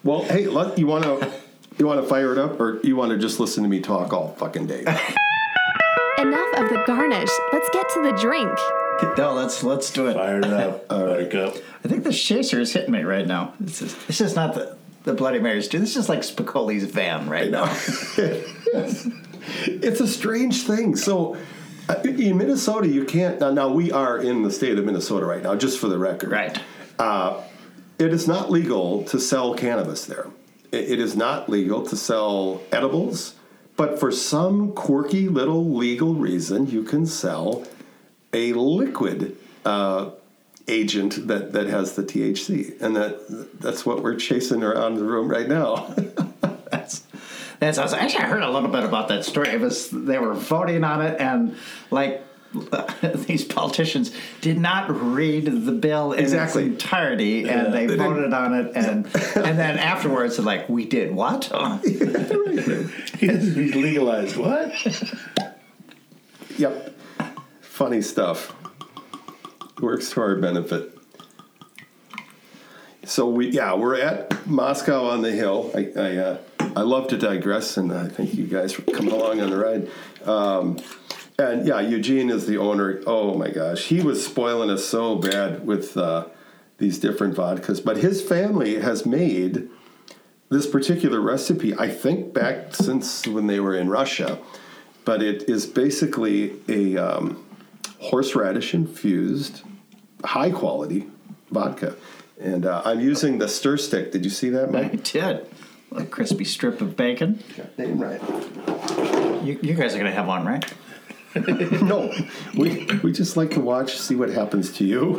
[0.05, 1.33] well, hey, let, you want to
[1.79, 4.13] you want to fire it up, or you want to just listen to me talk
[4.13, 4.85] all fucking day?
[6.19, 7.31] Enough of the garnish.
[7.53, 8.59] Let's get to the drink.
[9.17, 10.15] no, let's let's do it.
[10.15, 10.89] Fired up.
[10.89, 11.57] Buttercup.
[11.85, 13.55] I think this chaser is hitting me right now.
[13.61, 15.69] This is this is not the the Bloody Marys.
[15.69, 17.67] Dude, this is like Spicoli's van right now.
[19.67, 20.97] it's a strange thing.
[20.97, 21.37] So.
[21.89, 23.41] uh, In Minnesota, you can't.
[23.41, 26.31] Now, now, we are in the state of Minnesota right now, just for the record.
[26.33, 26.61] Right.
[26.99, 27.41] Uh,
[27.99, 30.27] it is not legal to sell cannabis there.
[30.73, 33.35] It, it is not legal to sell edibles,
[33.79, 37.65] but for some quirky little legal reason, you can sell
[38.33, 40.11] a liquid uh,
[40.67, 45.29] agent that, that has the THC, and that that's what we're chasing around the room
[45.29, 45.95] right now.
[46.71, 47.03] That's
[47.61, 47.99] that's awesome.
[47.99, 49.49] Actually, I heard a little bit about that story.
[49.49, 51.57] It was they were voting on it, and
[51.91, 52.23] like
[53.27, 56.65] these politicians did not read the bill in Exactly.
[56.65, 59.05] its entirety, and they, They didn't- voted on it, and
[59.37, 64.37] and then afterwards, they're like, "We did what?" Oh, He's he's legalized.
[64.37, 64.73] What?
[66.57, 66.93] Yep.
[67.61, 68.53] Funny stuff.
[69.81, 70.99] Works to our benefit.
[73.05, 75.71] so we yeah we're at Moscow on the hill.
[75.75, 76.39] I I, uh,
[76.77, 79.89] I love to digress, and I thank you guys for coming along on the ride.
[80.27, 80.79] Um,
[81.39, 83.01] and yeah, Eugene is the owner.
[83.07, 86.27] Oh my gosh, he was spoiling us so bad with uh,
[86.79, 87.85] these different vodkas.
[87.85, 89.69] But his family has made
[90.49, 91.77] this particular recipe.
[91.77, 94.41] I think back since when they were in Russia,
[95.05, 97.47] but it is basically a um,
[98.01, 99.63] horseradish infused,
[100.25, 101.07] high quality
[101.53, 101.95] vodka.
[102.41, 104.11] And uh, I'm using the stir stick.
[104.11, 104.93] Did you see that, Mike?
[104.93, 105.47] I did.
[105.93, 107.43] A crispy strip of bacon.
[107.79, 108.21] Name right.
[109.45, 110.65] You, you guys are going to have one, right?
[111.83, 112.13] no,
[112.55, 115.13] we we just like to watch, see what happens to you.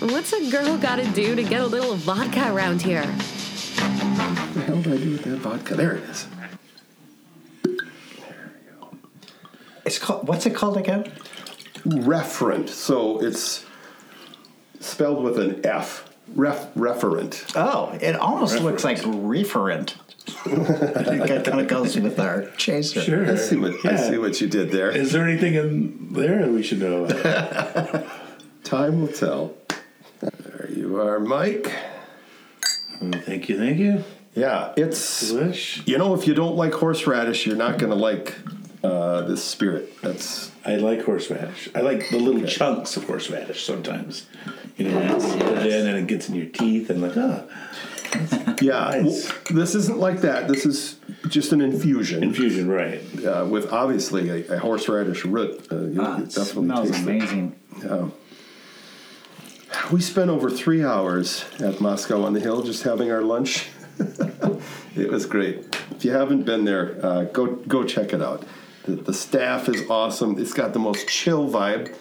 [0.00, 3.04] What's a girl gotta do to get a little vodka around here?
[3.04, 5.74] What the hell did I do with that vodka?
[5.74, 6.26] There it is.
[9.84, 10.28] It's called.
[10.28, 11.04] What's it called again?
[11.84, 12.68] Referent.
[12.68, 13.64] So it's
[14.80, 16.08] spelled with an F.
[16.34, 17.52] Ref referent.
[17.56, 19.94] Oh, it almost looks like referent.
[20.44, 23.00] That kind of goes with our chaser.
[23.00, 23.30] Sure.
[23.30, 24.90] I see what I see what you did there.
[24.90, 28.06] Is there anything in there that we should know about?
[28.64, 29.54] Time will tell.
[30.20, 31.70] There you are, Mike.
[33.00, 34.04] Mm, thank you, thank you.
[34.34, 35.86] Yeah, it's Delish.
[35.86, 38.34] you know if you don't like horseradish, you're not going to like
[38.82, 39.92] uh, this spirit.
[40.00, 41.68] That's I like horseradish.
[41.74, 44.26] I like the little chunks of horseradish sometimes.
[44.76, 45.82] You know, Yes, when you put it yes.
[45.82, 47.42] in and it gets in your teeth and like, ah,
[48.62, 49.00] yeah.
[49.02, 49.32] Nice.
[49.50, 50.48] This isn't like that.
[50.48, 50.98] This is
[51.28, 53.00] just an infusion infusion, right?
[53.24, 55.66] uh, with obviously a, a horseradish root.
[55.70, 57.56] Uh, you'll Ah, it definitely smells amazing.
[59.90, 63.68] We spent over three hours at Moscow on the Hill just having our lunch.
[64.96, 65.74] it was great.
[65.90, 68.44] If you haven't been there, uh, go go check it out.
[68.84, 70.38] The, the staff is awesome.
[70.38, 71.94] It's got the most chill vibe,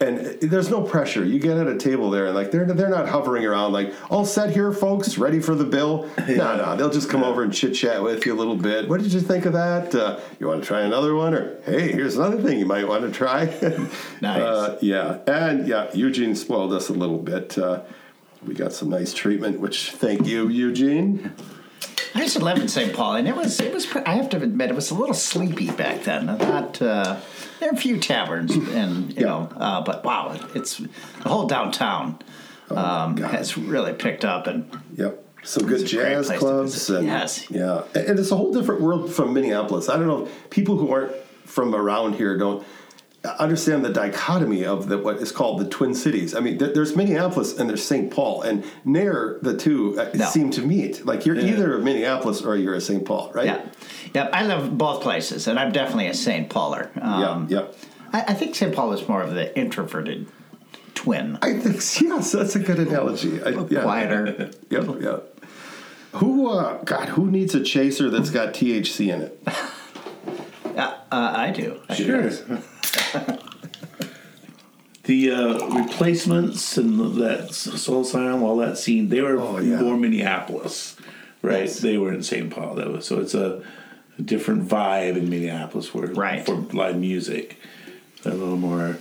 [0.00, 1.24] and uh, there's no pressure.
[1.24, 4.24] You get at a table there, and like they're they're not hovering around like all
[4.24, 6.08] set here, folks, ready for the bill.
[6.28, 8.88] No, no, they'll just come over and chit chat with you a little bit.
[8.88, 9.92] What did you think of that?
[9.92, 13.02] Uh, you want to try another one, or hey, here's another thing you might want
[13.02, 13.46] to try.
[14.20, 14.42] Nice.
[14.42, 17.56] Uh, yeah, and yeah, Eugene spoiled us a little bit.
[17.56, 17.82] Uh,
[18.44, 21.32] we got some nice treatment, which thank you, Eugene.
[22.14, 22.92] I used to live in St.
[22.94, 23.86] Paul, and it was it was.
[23.94, 26.26] I have to admit, it was a little sleepy back then.
[26.26, 27.20] Not uh,
[27.60, 29.26] there are a few taverns, and you Yeah.
[29.26, 32.18] know, uh, but wow, it's the whole downtown
[32.70, 33.30] um, God.
[33.30, 35.24] has really picked up, and Yep.
[35.44, 37.48] Some good It's a great jazz clubs and Yes.
[37.50, 39.88] yeah, and it's a whole different world from Minneapolis.
[39.88, 41.12] I don't know if people who aren't
[41.46, 42.64] from around here don't
[43.24, 46.34] understand the dichotomy of the what is called the Twin Cities.
[46.34, 48.10] I mean, th- there's Minneapolis and there's St.
[48.10, 50.24] Paul, and near the two uh, No.
[50.26, 51.04] seem to meet.
[51.04, 53.04] Like you're either a Minneapolis or you're a St.
[53.04, 53.46] Paul, right?
[53.46, 53.66] yeah,
[54.14, 54.28] yeah.
[54.32, 56.48] I love both places, and I'm definitely a St.
[56.48, 56.90] Pauler.
[57.02, 57.66] Um, yeah, yeah.
[58.12, 58.74] I, I think St.
[58.74, 60.28] Paul is more of the introverted
[60.94, 61.38] twin.
[61.42, 63.42] I think yes, that's a good analogy.
[63.42, 63.82] I, yeah.
[63.82, 64.50] Quieter.
[64.70, 65.34] Yep, yep.
[66.12, 69.42] Who, uh, God, who needs a chaser that's got THC in it?
[70.76, 71.80] Uh, uh, I do.
[71.88, 72.30] I Sure.
[75.04, 79.80] the uh, replacements and that Soul Asylum, all that scene, they were Oh, yeah.
[79.80, 80.96] more Minneapolis,
[81.42, 81.68] right?
[81.70, 82.50] They were in St.
[82.50, 82.74] Paul.
[82.74, 83.62] That was so it's a,
[84.18, 86.44] a different vibe in Minneapolis where Right.
[86.44, 87.58] for live music.
[88.22, 88.98] They're a little more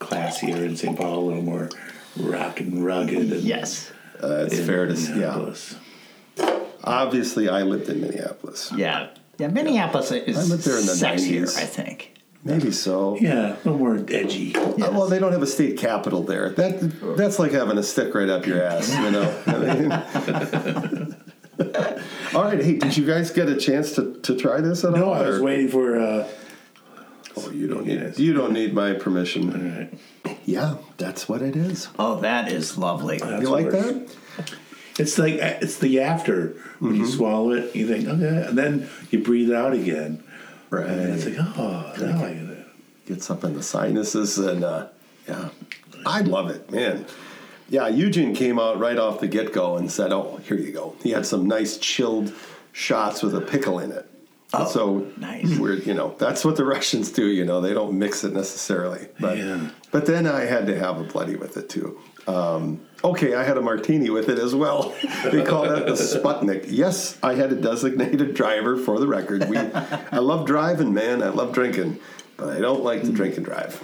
[0.00, 0.96] classier in St.
[0.98, 1.70] Paul, a little more
[2.18, 3.32] rock and rugged.
[3.32, 3.90] And Yes.
[4.22, 5.20] Uh, it's fair to say.
[5.20, 5.54] Yeah.
[6.84, 8.72] Obviously, I lived in Minneapolis.
[8.76, 9.08] Yeah.
[9.38, 9.48] Yeah.
[9.48, 11.56] Minneapolis is I lived there in the sexier, 90s.
[11.58, 12.14] I think.
[12.42, 13.18] Maybe so.
[13.20, 14.56] Yeah, a little more edgy.
[14.56, 16.50] Uh, well, they don't have a state capital there.
[16.50, 16.80] That
[17.16, 19.42] that's like having a stick right up your ass, you know.
[19.46, 21.16] I mean-
[22.34, 25.06] all right, hey, did you guys get a chance to, to try this at No,
[25.12, 25.14] all?
[25.14, 25.98] I was or- waiting for.
[26.00, 26.28] Uh,
[27.36, 28.18] Oh, you don't need Yes.
[28.18, 29.54] you don't need my permission.
[29.54, 30.36] all right.
[30.44, 31.88] Yeah, that's what it is.
[31.96, 33.18] Oh, that is lovely.
[33.18, 34.16] That's you like what that?
[34.98, 37.00] It's like it's the after when Mm-hmm.
[37.02, 40.24] you swallow it, you think okay, and then you breathe out again,
[40.70, 40.86] Right.
[40.86, 42.66] and it's like oh, I get it.
[43.06, 44.86] gets up in the sinuses and uh,
[45.28, 45.48] yeah
[46.06, 47.04] i love it man
[47.68, 51.10] yeah eugene came out right off the get-go and said oh here you go he
[51.10, 52.32] had some nice chilled
[52.72, 54.06] shots with a pickle in it
[54.52, 55.58] Oh, so nice.
[55.58, 59.06] we're you know that's what the russians do you know they don't mix it necessarily
[59.20, 59.68] but Yeah.
[59.92, 63.56] but then i had to have a bloody with it too um, okay i had
[63.56, 64.94] a martini with it as well
[65.32, 69.56] they call that the sputnik yes i had a designated driver for the record we
[69.58, 71.98] i love driving man i love drinking
[72.36, 73.82] but i don't like to drink and drive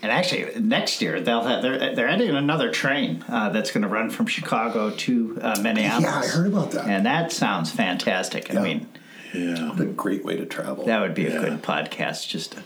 [0.00, 3.88] And actually, next year they'll have they're they're adding another train uh, that's going to
[3.88, 6.04] run from Chicago to uh, Minneapolis.
[6.04, 6.86] Yeah, I heard about that.
[6.86, 8.46] and that sounds fantastic.
[8.48, 8.60] Yeah.
[8.60, 8.86] I mean,
[9.34, 11.40] Yeah, what a great way to travel that would be a Yeah.
[11.40, 12.28] good podcast.
[12.28, 12.62] Just to,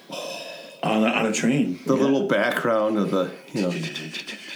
[0.83, 1.81] on a, on a train.
[1.87, 3.73] The little background of the, you know.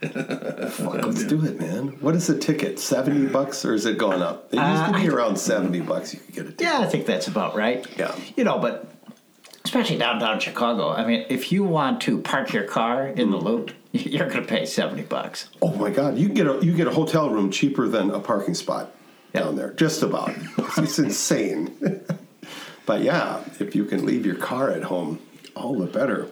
[0.00, 1.88] Fuck, let's do it, man.
[2.00, 2.78] What is the ticket?
[2.78, 4.48] 70 bucks or is it going up?
[4.52, 6.60] It used to Uh, be I- around 70 bucks you could get a ticket.
[6.66, 7.84] Yeah, I think that's about right.
[7.98, 8.14] Yeah.
[8.36, 8.86] You know, but
[9.64, 10.90] especially downtown Chicago.
[10.90, 14.46] I mean, if you want to park your car in the loop, you're going to
[14.46, 15.48] pay 70 bucks.
[15.60, 18.54] Oh my god, you get a you get a hotel room cheaper than a parking
[18.54, 18.92] spot
[19.34, 19.42] Yeah.
[19.42, 19.72] down there.
[19.72, 20.32] Just about.
[20.78, 21.74] It's insane.
[22.86, 25.18] but yeah, if you can leave your car at home,
[25.56, 26.28] all the better.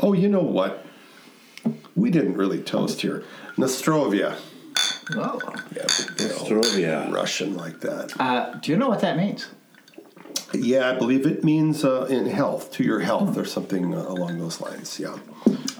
[0.00, 0.84] Oh, you know what?
[1.98, 3.24] We didn't really toast here.
[3.56, 4.36] Nostrovia.
[5.16, 5.40] Oh.
[5.74, 5.82] Yeah.
[5.82, 7.12] Nostrovia.
[7.12, 8.12] Russian like that.
[8.20, 9.48] Uh, do you know what that means?
[10.54, 14.38] Yeah, I believe it means uh, in health, to your health, or something uh, along
[14.38, 14.98] those lines.
[15.00, 15.18] Yeah.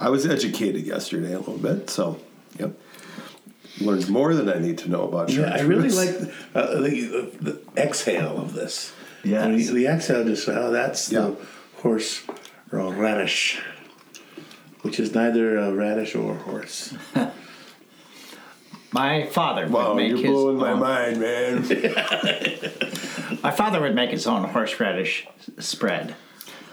[0.00, 2.18] I was educated yesterday a little bit, so,
[2.58, 2.72] yep.
[3.80, 5.96] Learned more than I need to know about Yeah, I really chartreuse.
[6.24, 8.92] like uh, the, the exhale of this.
[9.22, 9.46] Yeah.
[9.46, 11.20] When you- the exhale just oh, that's Yeah.
[11.20, 11.36] the
[11.82, 12.22] horse
[12.72, 13.60] or radish,
[14.82, 16.94] which is neither a radish or a horse.
[18.90, 21.62] My father would Wow, make you're his blowing my mind, man.
[23.42, 25.26] My father would make his own horseradish
[25.58, 26.14] spread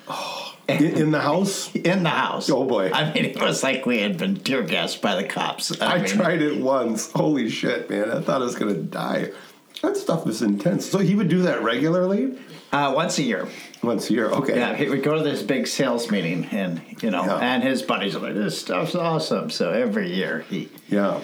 [0.70, 2.50] in, in the house, in the house.
[2.50, 2.90] Oh, boy.
[2.94, 5.80] I mean, it was like we had been tear gassed by the cops.
[5.82, 7.12] I mean, tried it once.
[7.12, 8.10] Holy shit, man!
[8.10, 9.32] I thought I was gonna die.
[9.82, 10.86] That stuff is intense.
[10.90, 12.38] So he would do that regularly,
[12.72, 13.48] uh, once a year.
[13.84, 14.30] once a year.
[14.32, 14.56] Okay.
[14.58, 17.38] Yeah, he would go to this big sales meeting, and you know, Yeah.
[17.38, 21.20] and his buddies were like, "This stuff's awesome." So every year he, Yeah.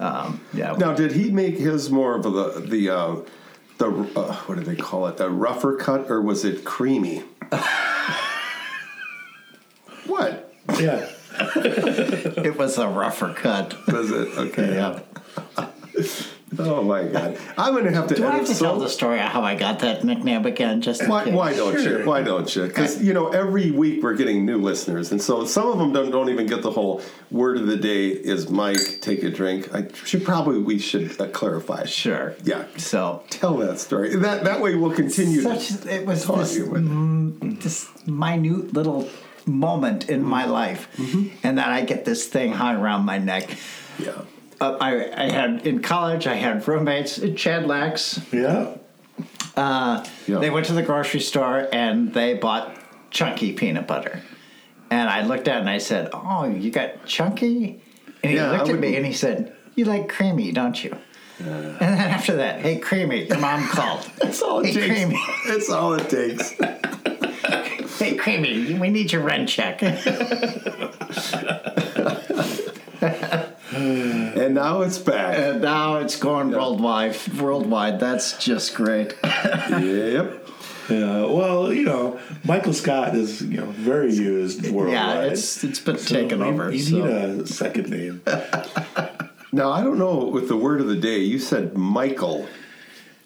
[0.00, 3.16] um, yeah, Now, did he make his more of the the uh,
[3.78, 3.86] the
[4.16, 5.18] uh, what do they call it?
[5.18, 7.22] The rougher cut, or was it creamy?
[10.06, 11.06] what Yeah.
[11.56, 13.74] it was a rougher cut.
[13.86, 14.28] was it?
[14.36, 14.74] Okay.
[14.74, 15.00] Yeah.
[16.58, 17.38] Oh my god!
[17.56, 18.14] I'm gonna have to.
[18.16, 20.80] Do I have to so- tell the story of how I got that nickname again?
[20.80, 21.32] Just in Why, case?
[21.34, 22.00] why don't Sure.
[22.00, 22.04] you?
[22.06, 22.66] Why don't you?
[22.66, 26.10] Because you know, every week we're getting new listeners, and so some of them don't,
[26.10, 29.00] don't even get the whole word of the day is Mike.
[29.00, 29.72] Take a drink.
[29.72, 31.84] I should probably we should uh, clarify.
[31.84, 32.34] Sure.
[32.42, 32.64] Yeah.
[32.76, 34.16] So Tell that story.
[34.16, 35.42] That that way we'll continue.
[35.42, 36.88] to such it was taunt this, you with it.
[36.88, 39.08] mm, this minute little
[39.46, 40.52] moment in my Mm-hmm.
[40.52, 40.88] life,
[41.44, 43.56] and then I get this thing hung around my neck.
[43.98, 44.22] Yeah.
[44.60, 46.26] Uh, I, I had in college.
[46.26, 48.20] I had roommates, Chad Lax.
[48.32, 48.76] Yeah.
[49.56, 50.38] Uh, Yeah.
[50.38, 52.76] They went to the grocery store and they bought
[53.10, 54.22] chunky peanut butter.
[54.90, 57.80] And I looked at it and I said, "Oh, you got chunky?"
[58.22, 60.96] And he Yeah, I looked at me and he said, "You like creamy, don't you?"
[61.38, 64.06] And then after that, hey, creamy, your mom called.
[64.18, 64.86] That's all it hey, takes.
[64.86, 66.50] creamy, That's all it takes.
[67.98, 69.80] hey, creamy, we need your rent check.
[74.34, 75.38] And now it's back.
[75.38, 77.16] and now it's going worldwide.
[77.38, 79.14] Worldwide, that's just great.
[79.24, 80.46] yep.
[80.88, 81.24] Yeah.
[81.26, 84.92] Well, you know, Michael Scott is you know very used worldwide.
[84.92, 86.72] Yeah, it's it's been So taken you- over.
[86.72, 86.96] You so.
[86.96, 88.22] need a second name.
[89.52, 91.18] Now I don't know with the word of the day.
[91.18, 92.46] You said Michael.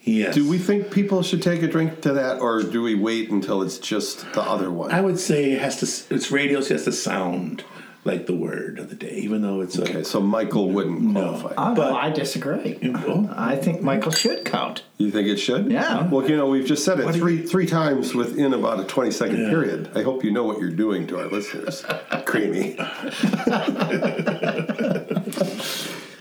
[0.04, 0.34] Yes.
[0.34, 3.60] Do we think people should take a drink to that, or do we wait until
[3.62, 4.90] it's just the other one?
[4.90, 6.14] I would say it has to.
[6.14, 6.62] It's radio.
[6.62, 7.62] So it has to sound
[8.04, 10.04] like the word of the day, even though it's okay, a.
[10.04, 11.54] so Michael wouldn't qualify.
[11.56, 12.78] Oh, But- no, I disagree.
[12.94, 13.30] Oh.
[13.34, 14.82] I think Michael should count.
[14.98, 15.70] You think it should?
[15.72, 16.06] Yeah.
[16.08, 19.10] Well, you know, we've just said it do three three times within about a twenty
[19.10, 19.48] second Yeah.
[19.48, 19.90] period.
[19.94, 21.84] I hope you know what you're doing to our listeners.
[22.26, 22.76] Creamy.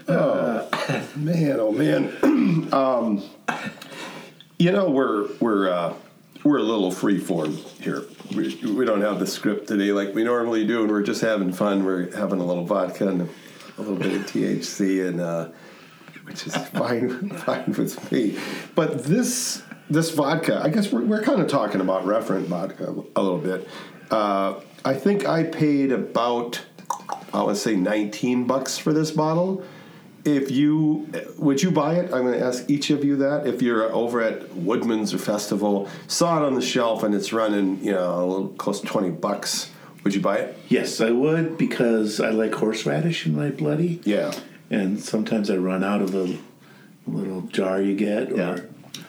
[0.08, 0.68] oh
[1.16, 2.70] man, oh man.
[2.74, 3.24] um,
[4.58, 5.94] you know, we're we're uh,
[6.44, 8.04] we're a little free form here.
[8.36, 11.52] We, we don't have the script today like we normally do, and we're just having
[11.54, 11.86] fun.
[11.86, 13.30] We're having a little vodka and
[13.78, 15.22] a little bit of THC and.
[15.22, 15.50] Uh,
[16.24, 18.38] which is fine, fine with me.
[18.76, 23.22] But this this vodka, I guess we're, we're kind of talking about referent vodka a
[23.22, 23.68] little bit.
[24.10, 26.62] Uh, I think I paid about
[27.34, 29.64] I would say 19 bucks for this bottle.
[30.26, 32.14] If you would you buy it?
[32.14, 33.46] I'm going to ask each of you that.
[33.46, 37.84] If you're over at Woodman's or Festival, saw it on the shelf and it's running,
[37.84, 39.70] you know, a little close to 20 bucks,
[40.06, 40.58] would you buy it?
[40.70, 44.00] Yes, I would because I like horseradish in my bloody.
[44.06, 44.34] Yeah.
[44.70, 46.38] And sometimes I run out of the
[47.06, 48.58] little jar you get, or Yeah.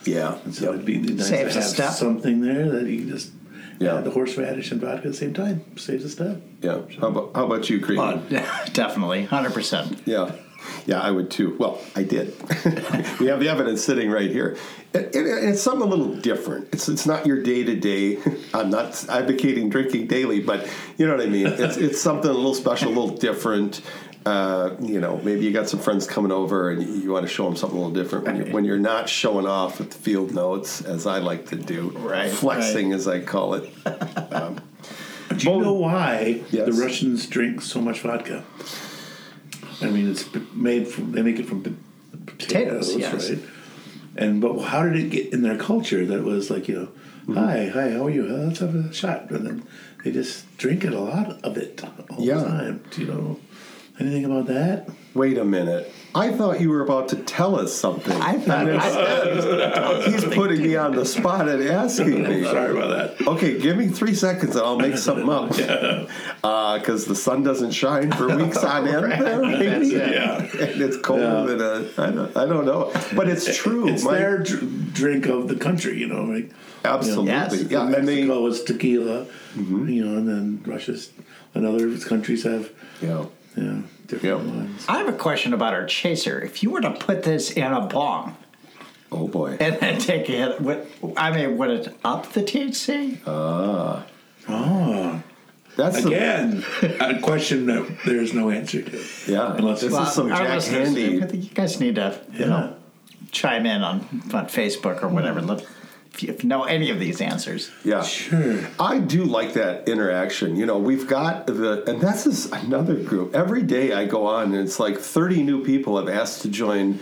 [0.05, 0.39] Yeah.
[0.51, 1.93] so it'd be nice Saves to have step.
[1.93, 3.31] something there that you can just
[3.79, 4.01] Yeah.
[4.01, 5.63] the horseradish and vodka at the same time.
[5.77, 6.41] Saves a step.
[6.61, 6.81] Yeah.
[7.01, 8.01] How about, how about you, Cream?
[8.01, 10.01] Oh, uh, definitely, hundred percent.
[10.05, 10.33] Yeah.
[10.87, 11.57] Yeah, I would too.
[11.59, 12.35] Well, I did.
[13.21, 14.57] we have the evidence sitting right here.
[14.93, 16.69] It, it, it's something a little different.
[16.73, 18.19] It's it's not your day to day.
[18.53, 21.47] I'm not advocating drinking daily, but you know what I mean.
[21.47, 23.81] It's it's something a little special, a little different.
[24.27, 27.33] Uh, you know, maybe you got some friends coming over and you, you want to
[27.33, 29.99] show them something a little different when you're, when you're not showing off with the
[29.99, 33.71] field notes, as I like to do, Right, flexing as I call it.
[34.33, 34.61] Um,
[35.37, 36.67] Do you know why Yes.
[36.67, 38.45] the Russians drink so much vodka?
[39.83, 43.31] I mean, it's made from they make it from potatoes, Potatoes, yes.
[43.31, 43.39] right?
[44.17, 46.89] And but how did it get in their culture that it was like you know,
[47.25, 47.35] Mm-hmm.
[47.39, 48.27] hi, hi, how are you?
[48.27, 49.67] Let's have a shot, and then
[50.05, 52.35] they just drink it a lot of it all Yeah.
[52.41, 52.85] the time.
[52.91, 53.41] Do you know
[53.99, 54.91] anything about that?
[55.15, 55.91] Wait a minute.
[56.17, 58.13] I thought you were about to tell us something.
[58.21, 62.45] I thought He's putting me on the spot and asking me.
[62.45, 63.27] Sorry about that.
[63.27, 65.51] Okay, give me three seconds and I'll make something up.
[66.79, 69.87] Because the sun doesn't shine for weeks on end there, maybe?
[69.89, 70.39] Yeah.
[70.43, 71.49] And it's cold Yeah.
[71.51, 72.93] and uh, I, don't, I don't know.
[73.17, 73.89] But it's true.
[73.89, 76.23] It's My- their dr- drink of the country, you know.
[76.25, 76.51] Like
[76.85, 77.27] Absolutely.
[77.33, 77.63] Yes.
[77.71, 78.17] Yeah, and they.
[78.25, 81.11] Mexico is tequila, you know, and then Russia's
[81.55, 83.27] and other countries have Yeah.
[83.57, 84.55] yeah different Yep.
[84.55, 84.85] ones.
[84.89, 86.41] I have a question about our chaser.
[86.41, 88.37] If you were to put this in a bong
[89.11, 89.57] Oh boy.
[89.61, 90.87] and then take a hit, would,
[91.17, 93.19] I mean, would it up the THC?
[93.27, 94.05] Ah.
[94.49, 95.23] Oh,
[95.77, 96.65] That's again,
[97.01, 99.05] a question that there's no answer to.
[99.27, 99.55] yeah.
[99.57, 101.23] Unless this it's- is some Jack Handey.
[101.23, 102.47] I think you guys need to, you Yeah.
[102.47, 102.75] know,
[103.33, 104.01] chime in on,
[104.33, 105.41] on Facebook or whatever.
[105.41, 105.47] Hmm.
[105.49, 105.67] Let-
[106.23, 107.71] If you, know any of these answers.
[107.85, 108.03] Yeah.
[108.03, 108.61] Sure.
[108.79, 110.57] I do like that interaction.
[110.57, 113.35] You know, we've got the, and that's is another group.
[113.35, 117.01] Every day I go on, and it's like 30 new people have asked to join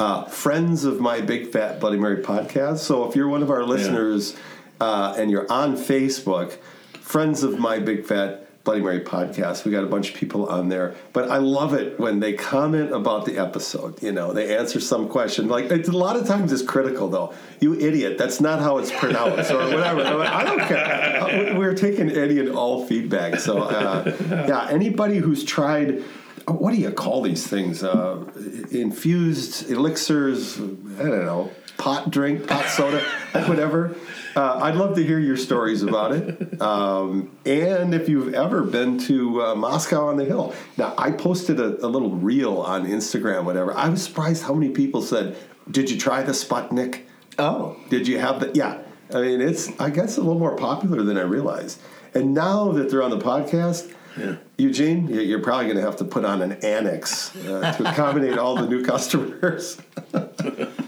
[0.00, 2.78] uh, Friends of My Big Fat Bloody Mary podcast.
[2.78, 4.36] So if you're one of our listeners
[4.80, 6.52] uh, and you're on Facebook,
[7.00, 10.70] Friends of My Big Fat Bloody Mary podcast, we got a bunch of people on
[10.70, 10.94] there.
[11.12, 14.02] But I love it when they comment about the episode.
[14.02, 15.48] You know, they answer some question.
[15.48, 17.34] Like, it's, a lot of times it's critical, though.
[17.60, 20.02] You idiot, that's not how it's pronounced, or whatever.
[20.02, 21.52] Like, I don't care.
[21.54, 23.38] Uh, We're taking any and all feedback.
[23.38, 24.16] So, uh,
[24.48, 26.02] yeah, anybody who's tried,
[26.48, 27.84] what do you call these things?
[27.84, 28.24] Uh,
[28.70, 33.00] infused elixirs, I don't know, pot drink, pot soda,
[33.46, 33.96] whatever.
[34.36, 36.60] Uh, I'd love to hear your stories about it.
[36.60, 40.54] Um, and if you've ever been to uh, Moscow on the Hill.
[40.76, 43.72] Now, I posted a, a little reel on Instagram, whatever.
[43.74, 45.36] I was surprised how many people said,
[45.70, 47.02] Did you try the Sputnik?
[47.38, 48.50] Oh, Did you have the?
[48.54, 48.78] Yeah.
[49.14, 51.80] I mean, it's, I guess, a little more popular than I realized.
[52.14, 54.36] And now that they're on the podcast, Yeah.
[54.56, 58.36] Eugene, you- you're probably going to have to put on an annex uh, to accommodate
[58.38, 59.80] all the new customers.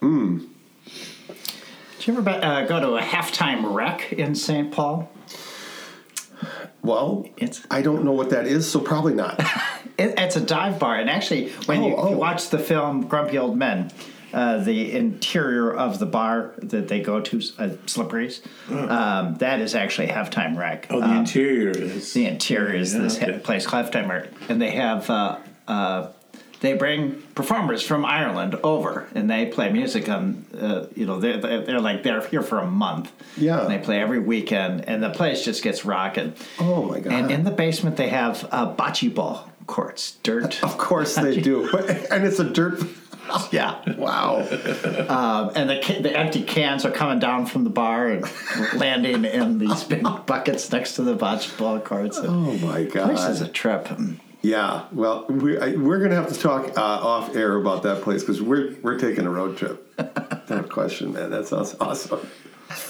[0.00, 0.46] did
[2.06, 4.72] you ever uh, go to a Half Time Rec in St.
[4.72, 5.10] Paul?
[6.82, 9.40] Well, It's- I don't know what that is, so probably not.
[9.98, 12.18] It, it's a dive bar, and actually, when you, Oh, you oh.
[12.18, 13.90] watch the film Grumpy Old Men,
[14.32, 19.74] uh, the interior of the bar that they go to, uh, Slippery's, um, that is
[19.74, 20.86] actually Half Time Rec.
[20.88, 22.14] Oh, the Um, interior is.
[22.14, 23.32] the interior is Yeah, this okay.
[23.32, 25.36] ha- place, Half Time Rec, and they have uh,
[25.68, 26.06] uh,
[26.60, 30.44] they bring performers from Ireland over, and they play music on.
[30.58, 33.10] Uh, you know, they're, they're like they're here for a month.
[33.36, 33.60] Yeah.
[33.62, 36.34] and they play every weekend, and the place just gets rocking.
[36.58, 37.12] Oh, my God.
[37.12, 40.62] And in the basement, they have uh, bocce ball courts, dirt.
[40.62, 41.68] Of course they do.
[42.10, 42.82] And it's a dirt.
[43.52, 43.80] Yeah.
[43.96, 44.40] Wow.
[45.08, 48.24] Um, and the the empty cans are coming down from the bar and
[48.74, 52.18] landing in these big buckets next to the bocce ball courts.
[52.18, 53.10] And Oh my God.
[53.10, 53.88] This is a trip.
[54.42, 54.86] Yeah.
[54.92, 58.22] Well, we, I, we're going to have to talk uh, off air about that place
[58.22, 59.86] because we're we're taking a road trip.
[60.50, 61.30] no question, man.
[61.30, 62.26] That sounds awesome.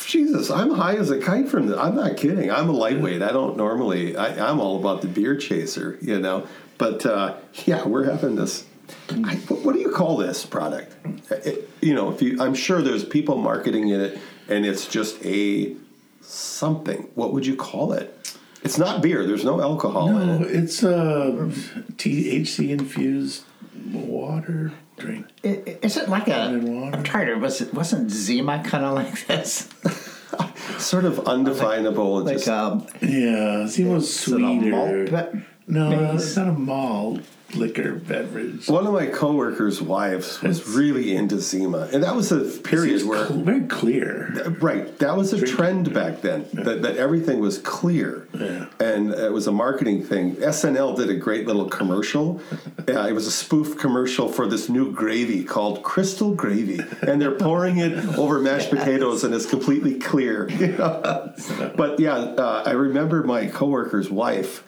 [0.07, 1.79] Jesus, I'm high as a kite from this.
[1.79, 2.51] I'm not kidding.
[2.51, 3.23] I'm a lightweight.
[3.23, 4.17] I don't normally.
[4.17, 6.47] I, I'm all about the beer chaser, you know.
[6.79, 8.67] But uh, yeah, we're having this.
[9.11, 10.95] I, what what do you call this product?
[11.31, 15.75] It, you know, if you, I'm sure there's people marketing it, and it's just a
[16.21, 17.09] something.
[17.15, 18.17] What would you call it?
[18.63, 19.27] It's not beer.
[19.27, 20.51] There's no alcohol in No, it.
[20.55, 21.51] it's a
[21.97, 23.45] THC infused
[23.93, 25.27] water drink.
[25.45, 26.31] I- i- Is it like a?
[26.31, 26.97] Lemon water.
[26.97, 27.35] I'm trying to.
[27.37, 29.69] Was it wasn't Zima kind of like this?
[30.79, 32.21] Sort of undefinable.
[32.25, 35.05] Like just, um, Yeah, it was is it a malt sweeter.
[35.33, 36.23] be- No, base?
[36.23, 37.21] it's not a malt
[37.55, 38.69] liquor beverage.
[38.69, 43.27] One of my coworkers' wives was really into Zima, and that was a period where,
[43.27, 44.33] cl- very clear.
[44.61, 46.47] right, that was a trend back then.
[46.53, 48.67] That, that everything was clear, Yeah.
[48.79, 50.37] and it was a marketing thing.
[50.37, 52.41] SNL did a great little commercial.
[52.89, 57.37] Uh, it was a spoof commercial for this new gravy called Crystal Gravy, and they're
[57.37, 60.49] pouring it over mashed potatoes, and it's completely clear.
[60.59, 61.33] you know?
[61.77, 64.65] but yeah, uh, I remember my coworker's wife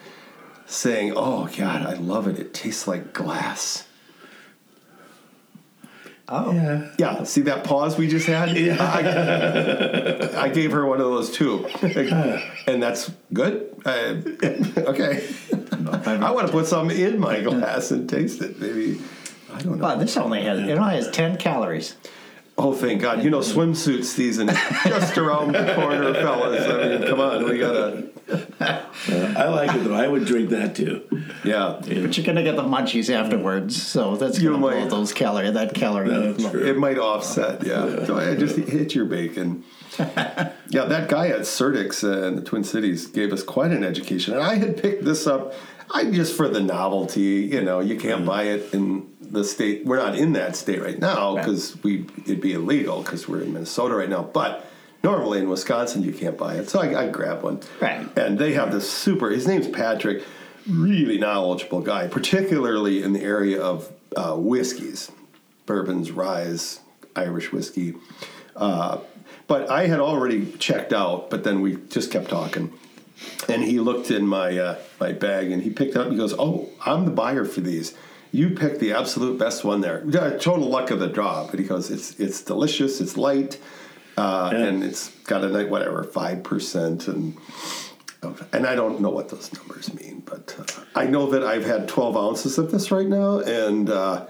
[0.72, 2.38] saying, "Oh God, I love it.
[2.38, 3.86] It tastes like glass."
[6.28, 6.90] Oh, Yeah.
[6.98, 8.50] Yeah, see that pause we just had?
[8.56, 11.66] I, I gave her one of those too.
[12.66, 13.68] and that's good.
[13.84, 14.14] Uh,
[14.90, 15.26] okay.
[16.06, 18.58] I want to put some in my glass and taste it.
[18.60, 18.98] Maybe,
[19.52, 19.84] I don't know.
[19.84, 21.96] Wow, this only has it only has ten calories.
[22.58, 23.24] Oh, thank God!
[23.24, 26.66] You know, swimsuit season is just around the corner, fellas.
[26.70, 28.08] I mean, come on, we gotta.
[28.60, 29.94] I like it though.
[29.94, 31.02] I would drink that too.
[31.44, 34.90] Yeah, But you're gonna get the munchies afterwards, so that's You gonna blow might.
[34.90, 36.08] those calorie that calorie.
[36.10, 36.64] That's true.
[36.64, 37.66] it might offset.
[37.66, 39.64] Yeah, So I just hit your bacon.
[39.98, 40.52] yeah,
[40.84, 44.42] that guy at Surdyk's uh, in the Twin Cities gave us quite an education, and
[44.42, 45.54] I had picked this up.
[45.90, 47.48] I just for the novelty.
[47.52, 49.84] You know, you can't buy it in the state.
[49.84, 53.52] We're not in that state right now because we it'd be illegal because we're in
[53.52, 54.66] Minnesota right now, but.
[55.04, 57.58] Normally in Wisconsin, you can't buy it, so I, I grabbed one.
[57.80, 58.06] Right.
[58.16, 59.30] And they have this super.
[59.30, 60.22] His name's Patrick,
[60.68, 65.10] really knowledgeable guy, particularly in the area of uh, whiskeys,
[65.66, 66.78] bourbons, ryes,
[67.16, 67.94] Irish whiskey.
[68.54, 68.98] Uh,
[69.46, 72.72] but I had already checked out, but then we just kept talking.
[73.48, 76.10] And he looked in my uh, my bag and he picked up.
[76.10, 77.94] He goes, "Oh, I'm the buyer for these.
[78.32, 80.02] You picked the absolute best one there.
[80.08, 82.98] Yeah, Total luck of the draw." But he goes, "It's it's delicious.
[83.00, 83.58] It's light,
[84.16, 84.58] uh, Yeah.
[84.64, 87.36] and it's got a night whatever five percent and."
[88.52, 90.64] And I don't know what those numbers mean, but uh,
[90.94, 94.28] I know that I've had 12 ounces of this right now, and uh, a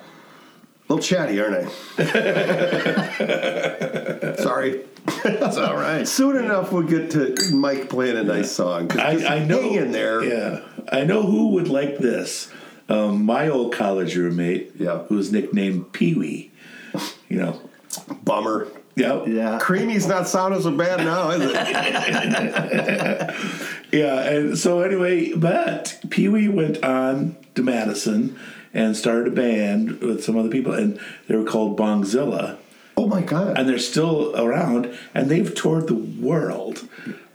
[0.89, 1.69] little chatty, aren't I?
[4.37, 4.81] Sorry.
[5.25, 6.09] That's all right.
[6.09, 8.91] Soon enough, we'll get to Mike playing a nice song.
[8.99, 9.61] I, I know.
[9.61, 10.25] in there.
[10.25, 12.51] Yeah, I know who would like this.
[12.93, 14.99] Um, my old college roommate, Yeah.
[15.09, 16.51] who was nicknamed Pee Wee.
[17.29, 17.61] You know,
[18.23, 18.69] Bummer.
[18.97, 19.59] yeah, Yeah.
[19.63, 21.55] Creamy's not sounding so bad now, is it?
[23.93, 24.29] yeah.
[24.31, 28.37] And so anyway, but Pee Wee went on to Madison
[28.75, 32.57] and started a band with some other people, and they were called Bongzilla.
[32.97, 33.57] Oh my God.
[33.59, 36.87] and they're still around, and they've toured the world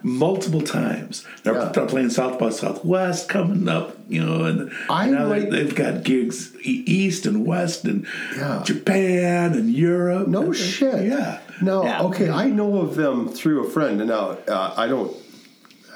[0.03, 1.25] multiple times.
[1.43, 1.71] They're, Yeah.
[1.73, 5.75] they're playing South by Southwest coming up, you know, and I now like- they, they've
[5.75, 8.05] got gigs east and west and
[8.37, 8.61] Yeah.
[8.65, 10.27] Japan and Europe.
[10.27, 11.05] No And- shit.
[11.05, 11.39] Yeah.
[11.61, 12.03] No, Yeah.
[12.03, 13.99] okay, I know of them through a friend.
[13.99, 15.11] And now, uh, I don't,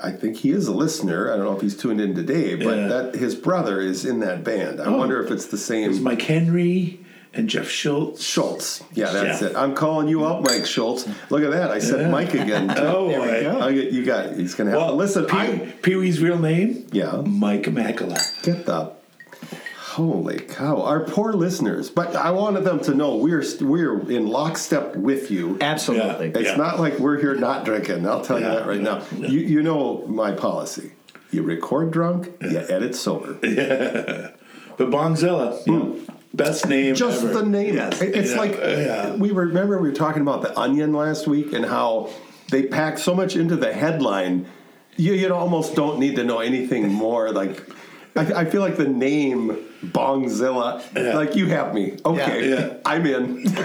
[0.03, 1.31] I think he is a listener.
[1.31, 4.43] I don't know if he's tuned in today, but that his brother is in that
[4.43, 4.81] band.
[4.81, 4.97] I Oh.
[4.97, 5.91] wonder if it's the same.
[5.91, 7.00] It's Mike Henry
[7.33, 8.23] and Jeff Schultz.
[8.23, 8.83] Schultz.
[8.93, 9.49] Yeah, that's Yeah.
[9.49, 9.55] it.
[9.55, 11.07] I'm calling you out, Mike Schultz.
[11.29, 11.71] Look at that.
[11.71, 12.09] I said Yeah.
[12.09, 12.69] Mike again.
[12.77, 13.41] Oh, There we boy.
[13.43, 13.59] go.
[13.61, 14.35] I get, you got.
[14.35, 15.25] He's gonna have to listen.
[15.25, 16.87] Pee- Pee Wee's real name?
[16.91, 17.21] Yeah.
[17.25, 18.19] Mike Makala.
[18.43, 18.91] get the.
[19.95, 20.83] Holy cow!
[20.83, 25.57] Our poor listeners, but I wanted them to know we're we're in lockstep with you.
[25.59, 26.27] Absolutely.
[26.27, 26.37] Yeah.
[26.39, 28.07] It's not like we're here not drinking.
[28.07, 29.27] I'll tell you that right yeah, now.
[29.27, 30.93] You you know my policy.
[31.31, 33.37] You record drunk, you edit sober.
[33.45, 34.31] Yeah.
[34.77, 35.79] But Bongzilla, you hmm.
[36.07, 36.95] know, best name.
[36.95, 37.33] Just ever.
[37.33, 37.75] the name.
[37.75, 38.01] Yes.
[38.01, 39.15] It's Yeah, like oh, yeah.
[39.15, 42.09] we were, remember we were talking about the onion last week and how
[42.49, 44.45] they pack so much into the headline.
[44.97, 47.31] You you almost don't need to know anything more.
[47.31, 47.69] Like
[48.15, 50.81] I, I feel like the name Bongzilla.
[50.95, 51.17] Yeah.
[51.17, 51.97] Like you have me.
[52.05, 52.73] Okay, Yeah, yeah.
[52.85, 53.47] I'm in.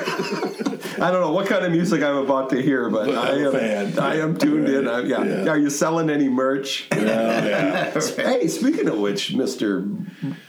[0.99, 3.99] I don't know what kind of music I'm about to hear, but But I fan.
[3.99, 4.89] I am tuned in.
[4.89, 5.23] I, yeah.
[5.25, 5.49] Yeah.
[5.51, 6.89] Are you selling any merch?
[6.93, 7.93] Yeah.
[8.17, 9.83] Hey, speaking of which, Mister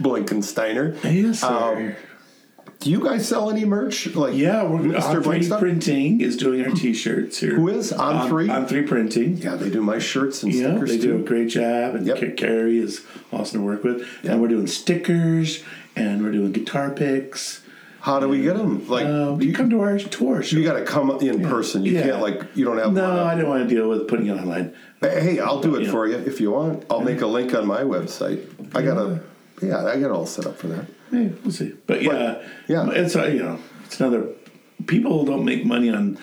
[0.02, 1.48] Blinkensteiner, yes, sir.
[1.48, 1.96] Um,
[2.80, 4.08] do you guys sell any merch?
[4.16, 5.02] Like Yeah, we're Mr.
[5.02, 5.60] on three Blinkstuff?
[5.60, 7.56] printing is doing our T-shirts here.
[7.56, 7.92] Who is?
[7.92, 8.50] On Three?
[8.50, 9.38] On three printing.
[9.38, 12.38] Yeah, they do my shirts and Yeah, stickers they do a great job, and Yep.
[12.38, 13.02] Carrie is
[13.34, 14.00] awesome to work with.
[14.24, 14.34] Yep.
[14.34, 15.64] And we're doing stickers,
[15.96, 17.62] and we're doing guitar picks.
[18.02, 18.88] How do we get them?
[18.88, 20.42] Like Um, you you, come to our tour.
[20.44, 20.56] Show.
[20.58, 21.84] you got to come in person.
[21.84, 22.04] You Yeah.
[22.04, 22.94] can't like you don't have.
[22.94, 24.72] no, I didn't want to deal with putting it online.
[25.02, 25.92] Hey, I'll do it Yeah.
[25.92, 26.84] for you if you want.
[26.90, 28.40] I'll make a link on my website.
[28.74, 29.20] I got a.
[29.62, 30.86] Yeah, I got all set up for that.
[31.12, 31.74] Hey, we'll see.
[31.88, 32.90] But yeah, yeah.
[32.92, 34.28] it's uh, you know, it's another.
[34.86, 36.18] People don't make money on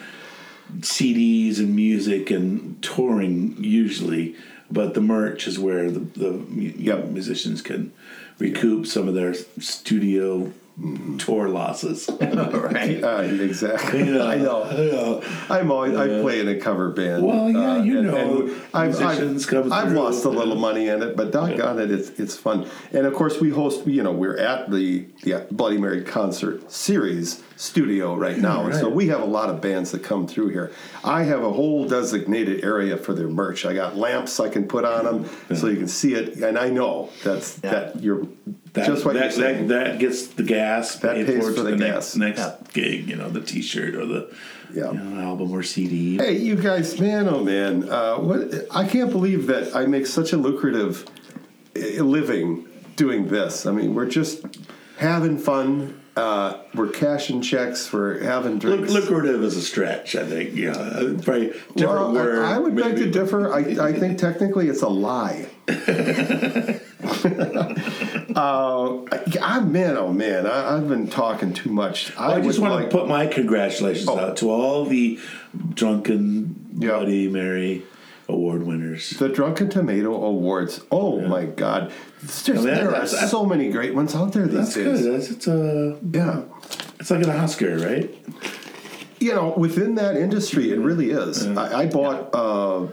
[0.81, 4.37] CDs and music and touring usually,
[4.71, 6.45] but the merch is where the the
[6.79, 7.07] Yep.
[7.09, 7.93] musicians can
[8.39, 10.53] recoup some of their studio
[11.19, 12.11] tour losses.
[12.21, 13.03] right.
[13.03, 14.13] Uh, exactly.
[14.13, 14.25] Yeah.
[14.25, 15.21] I know.
[15.21, 15.47] Yeah.
[15.49, 15.97] I'm always.
[15.97, 17.25] I play in a cover band.
[17.25, 21.17] Well, yeah, you and- know, and I've, I've, I've lost a little money in it,
[21.17, 22.69] but doggone it, it's it's fun.
[22.93, 23.87] And of course, we host.
[23.87, 28.89] You know, we're at the the Bloody Mary concert series studio right now, and so
[28.89, 30.73] we have a lot of bands that come through here.
[31.05, 33.65] I have a whole designated area for their merch.
[33.65, 36.69] I got lamps I can put on them so you can see it, and I
[36.71, 37.71] know that's Yeah.
[37.71, 38.27] that you're
[38.73, 39.69] That, just what that, you're saying.
[39.69, 40.97] that, that gets the gas.
[40.97, 42.17] That pays for for to the next, gas.
[42.17, 42.55] next Yeah.
[42.73, 43.09] gig.
[43.09, 44.29] You know, the T-shirt or the
[44.75, 44.91] Yeah.
[44.91, 46.17] you know, album or CD.
[46.17, 48.67] Hey, you guys, man, oh man, uh, what?
[48.73, 51.05] I can't believe that I make such a lucrative
[51.77, 53.65] uh, living doing this.
[53.67, 54.43] I mean, we're just
[54.99, 56.01] having fun.
[56.17, 57.93] Uh, we're cashing checks.
[57.93, 58.93] We're having drinks.
[58.93, 60.55] lucrative is a stretch, I think.
[60.55, 60.73] Yeah,
[61.23, 62.39] probably different well, word.
[62.45, 63.53] I, I would beg to differ.
[63.53, 63.59] I,
[63.89, 65.47] I think technically it's a lie.
[68.35, 69.05] Uh,
[69.41, 72.13] I, man, oh man, I, I've been talking too much.
[72.19, 74.19] I just would want like- to put my congratulations Oh.
[74.19, 75.21] out to all the
[75.75, 76.97] drunken Yeah.
[76.97, 77.85] Bloody Mary
[78.29, 79.11] award winners.
[79.11, 80.81] the Drunken Tomato Awards.
[80.91, 84.55] Oh my God, just- I mean, there are so many great ones out there these
[84.55, 85.03] That's days.
[85.03, 85.13] good.
[85.15, 86.43] That's, it's a Yeah.
[87.01, 88.11] it's like an Oscar, right?
[89.21, 91.47] you know, within that industry, it really is.
[91.47, 92.87] I, I bought, uh,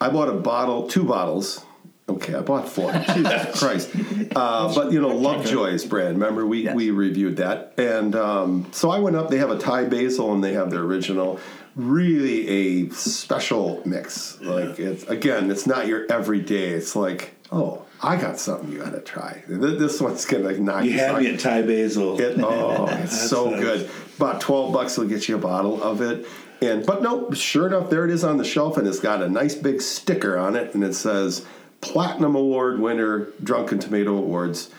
[0.00, 1.64] I bought a bottle, two bottles.
[2.08, 2.90] Okay, I bought four.
[3.14, 3.88] Jesus Christ!
[4.34, 6.18] Uh, but you know, Lovejoy's brand.
[6.18, 6.74] Remember, we Yes.
[6.74, 9.30] we reviewed that, and um, so I went up.
[9.30, 11.38] They have a Thai basil, and they have their original.
[11.76, 14.40] Really, a special mix.
[14.40, 16.70] Like it's again, it's not your everyday.
[16.70, 19.42] It's like, oh, I got something you got to try.
[19.48, 20.94] This one's gonna knock You out.
[20.94, 22.20] you had socks- me at Thai basil.
[22.20, 23.60] it, oh, it's so nice.
[23.60, 23.90] good.
[24.16, 26.26] About twelve bucks will get you a bottle of it.
[26.62, 29.28] And but no, sure enough, there it is on the shelf, and it's got a
[29.28, 31.46] nice big sticker on it, and it says
[31.80, 34.70] Platinum Award winner, Drunken Tomato Awards,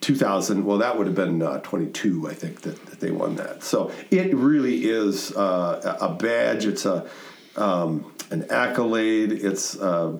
[0.00, 0.64] 2000.
[0.64, 3.62] Well, that would have been uh, 22, I think, that, that they won that.
[3.62, 6.66] So it really is uh, a a badge.
[6.66, 7.06] It's a
[7.56, 9.32] um, an accolade.
[9.32, 10.18] It's uh,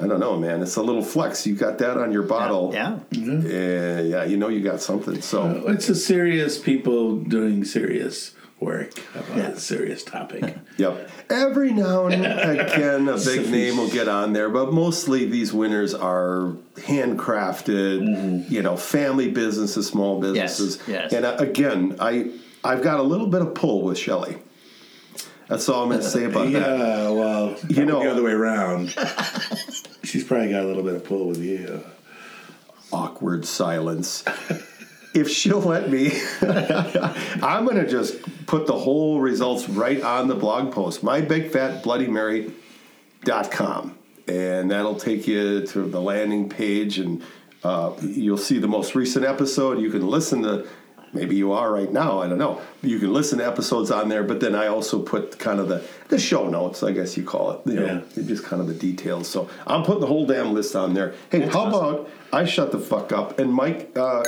[0.00, 0.62] I don't know, man.
[0.62, 1.46] It's a little flex.
[1.46, 2.70] You got that on your bottle.
[2.72, 2.98] Yeah.
[3.10, 5.20] Yeah, yeah, you know you got something.
[5.20, 10.56] So It's a serious people doing serious work about a serious topic.
[10.78, 11.10] Yep.
[11.28, 15.92] Every now and again, a big name will get on there, but mostly these winners
[15.94, 20.78] are handcrafted, you know, family businesses, small businesses.
[20.88, 21.12] yes.
[21.12, 22.30] And uh, again, I
[22.64, 24.38] I've got a little bit of pull with Shelley.
[25.48, 26.78] That's all I'm going to say about that.
[26.78, 28.88] yeah, well, You know- the other way around.
[30.02, 31.84] She's probably got a little bit of pull with you.
[32.92, 34.24] Awkward silence.
[35.14, 40.34] If she'll let me, I'm going to just put the whole results right on the
[40.34, 41.02] blog post.
[41.02, 42.52] My big fat bloody Mary
[43.50, 43.98] com.
[44.28, 47.22] And that'll take you to the landing page and
[47.64, 49.80] uh, you'll see the most recent episode.
[49.80, 50.66] You can listen to
[51.12, 52.58] maybe you are right now i don't know.
[52.80, 55.84] You can listen to episodes on there but then i also put kind of the,
[56.08, 59.28] the show notes i guess you call it you know just kind of the details.
[59.28, 61.14] So i'm putting the whole damn list on there.
[61.30, 64.24] Hey how about i shut the fuck up and mike uh,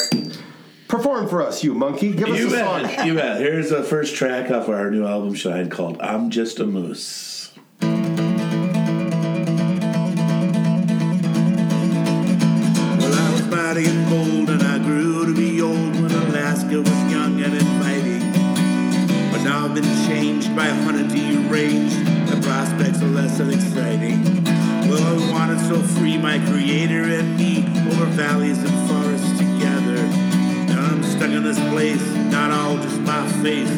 [0.97, 3.07] perform for us you monkey give us You a song.
[3.07, 3.41] You bet.
[3.41, 7.51] Here's the first track off our new album, Shine, called I'm Just a Moose.
[7.81, 7.93] Well,
[13.13, 17.43] I was mighty and bold, and I grew to be old when Alaska was young
[17.43, 18.33] and inviting.
[19.33, 21.93] But now I've been changed by a hundred year range.
[22.31, 24.23] The prospects are less than exciting.
[24.89, 28.95] Well, I wanted so free, my creator and me, over valleys and forests together.
[28.95, 29.04] Now I'm
[31.25, 33.71] stuck in this place, not all just my face,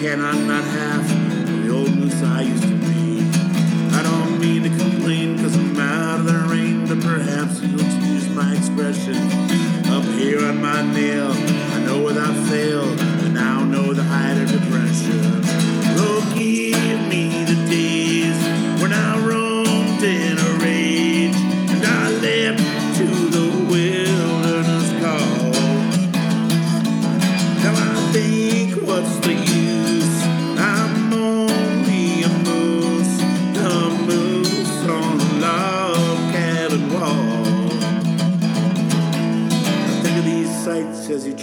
[0.00, 0.79] cannot not half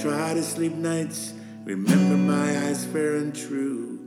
[0.07, 1.33] try to sleep nights.
[1.65, 3.99] Remember my eyes fair and true.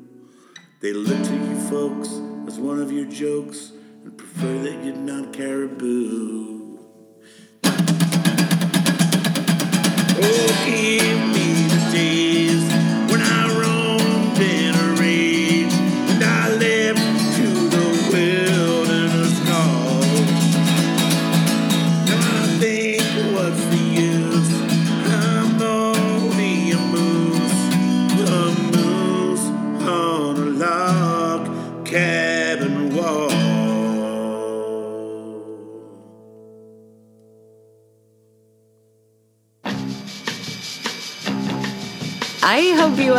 [0.81, 2.09] They look to you folks
[2.47, 3.73] as one of your jokes
[4.03, 6.79] and prefer that you're not caribou.
[10.23, 12.30] Oh, give me the days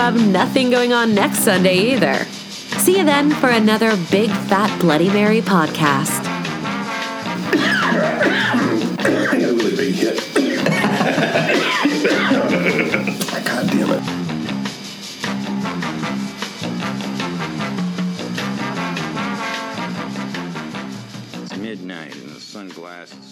[0.01, 2.25] have nothing going on next Sunday either.
[2.79, 6.25] See you then for another Big Fat Bloody Mary podcast.
[8.97, 10.17] I got a really big hit.
[13.45, 14.01] God damn it.
[21.43, 23.30] It's midnight and the sunglasses.